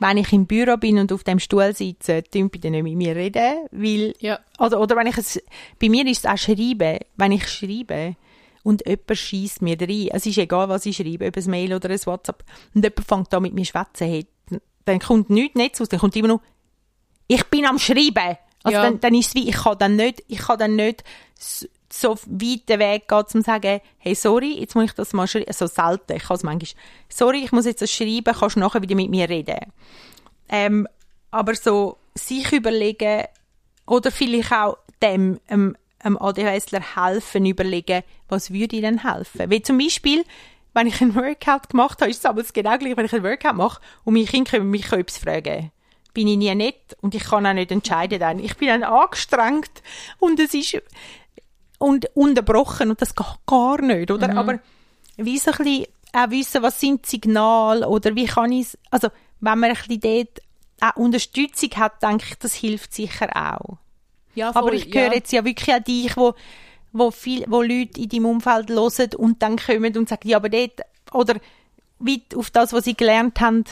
[0.01, 3.15] wenn ich im Büro bin und auf dem Stuhl sitze, dann bitte nicht mit mir
[3.15, 4.39] reden, weil Ja.
[4.59, 5.41] oder, oder wenn ich es,
[5.79, 8.15] bei mir ist es auch schreiben, wenn ich schreibe
[8.63, 11.89] und jemand schießt mir rein, es ist egal, was ich schreibe, ob ein Mail oder
[11.89, 12.43] ein WhatsApp,
[12.73, 14.25] und jemand fängt an mit mir schwätzen, hey,
[14.85, 16.41] dann kommt nichts Netz aus, dann kommt immer nur,
[17.27, 18.37] ich bin am Schreiben.
[18.63, 18.83] Also Ja.
[18.83, 21.03] dann, dann ist es wie, ich kann dann nicht, ich kann dann nicht
[21.93, 25.27] so weit den Weg gehen, um zu sagen, hey, sorry, jetzt muss ich das mal
[25.27, 28.59] schreiben, so selten, ich kann es manchmal, sorry, ich muss jetzt das schreiben, kannst du
[28.59, 29.59] nachher wieder mit mir reden.
[30.49, 30.87] Ähm,
[31.31, 33.25] aber so sich überlegen
[33.85, 39.49] oder vielleicht auch dem ähm, einem ADHSler helfen, überlegen, was würde ihnen helfen.
[39.49, 40.23] Wie zum Beispiel,
[40.73, 43.55] wenn ich einen Workout gemacht habe, ist es aber genau gleich, wenn ich einen Workout
[43.55, 45.71] mache und meine Kinder können mich etwas fragen.
[46.13, 48.39] Bin ich nie nett und ich kann auch nicht entscheiden dann.
[48.39, 49.71] Ich bin dann angestrengt
[50.19, 50.81] und es ist
[51.81, 54.29] und unterbrochen und das geht gar nicht, oder?
[54.29, 54.37] Mhm.
[54.37, 54.59] Aber
[55.17, 59.09] wie so ein bisschen auch wissen, was sind Signale oder wie kann ich also
[59.39, 60.41] wenn man ein bisschen dort
[60.81, 63.77] auch Unterstützung hat, denke ich, das hilft sicher auch.
[64.35, 65.13] Ja, Aber voll, ich höre ja.
[65.13, 66.33] jetzt ja wirklich an dich, wo,
[66.91, 70.49] wo, viel, wo Leute in deinem Umfeld hören und dann kommen und sagen, ja, aber
[70.49, 71.35] dort, oder
[71.99, 73.63] wie auf das, was sie gelernt haben,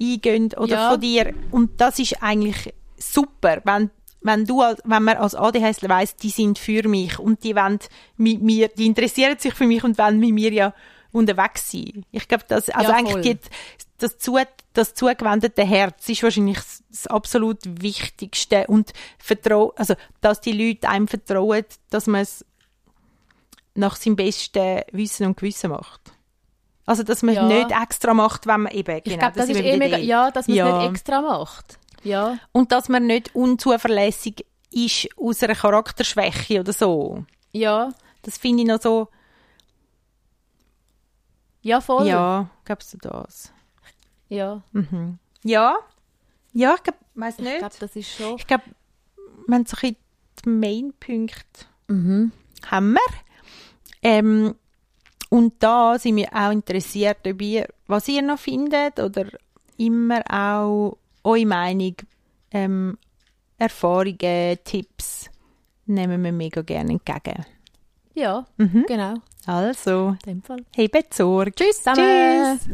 [0.00, 0.90] eingehen oder Ja.
[0.90, 1.34] von dir.
[1.50, 3.90] Und das ist eigentlich super, wenn,
[4.26, 7.78] wenn du, als- wenn man als ADHSler weiss, die sind für mich und die wollen
[8.16, 10.74] mit mir, die interessieren sich für mich und wollen mit mir ja
[11.12, 12.04] unterwegs sein.
[12.12, 13.38] Ich glaube, das, also Ja, eigentlich die,
[13.98, 14.38] das, zu,
[14.74, 20.88] das zugewendete Herz ist wahrscheinlich das, das absolut Wichtigste und vertrau also, dass die Leute
[20.88, 22.44] einem vertrauen, dass man es
[23.74, 26.00] nach seinem besten Wissen und Gewissen macht.
[26.86, 27.46] Also, dass man Ja.
[27.46, 30.30] nicht extra macht, wenn man eben, Ich genau, glaube, das sind ist eh mega, ja,
[30.30, 30.78] dass man es Ja.
[30.78, 31.78] nicht extra macht.
[32.06, 37.24] Ja, Und dass man nicht unzuverlässig ist aus einer Charakterschwäche oder so.
[37.52, 37.90] ja,
[38.22, 39.08] Das finde ich noch so,
[41.62, 42.06] ja, voll.
[42.06, 43.52] ja, glaubst du das?
[44.28, 44.62] ja.
[44.72, 45.18] Mhm.
[45.42, 45.76] Ja,
[46.52, 47.58] ja, ich glaube, weiß Ich nicht.
[47.58, 48.36] glaube, das ist schon.
[48.36, 48.64] Ich glaube,
[49.46, 49.96] wir haben so ein bisschen
[50.44, 52.32] die Main-Punkte Mhm.
[52.68, 53.00] haben wir.
[54.02, 54.54] Ähm,
[55.30, 59.26] und da sind wir auch interessiert, ob ihr, was ihr noch findet oder
[59.76, 61.94] immer auch eure Meinung,
[62.52, 62.98] ähm,
[63.58, 65.30] Erfahrungen, Tipps
[65.86, 67.44] nehmen wir mega gerne entgegen.
[68.14, 68.84] Ja, Mhm.
[68.88, 69.14] genau.
[69.46, 70.58] Also, In dem Fall.
[70.74, 71.52] hebt Sorge.
[71.52, 72.58] Tschüss zusammen.
[72.58, 72.68] Tschüss.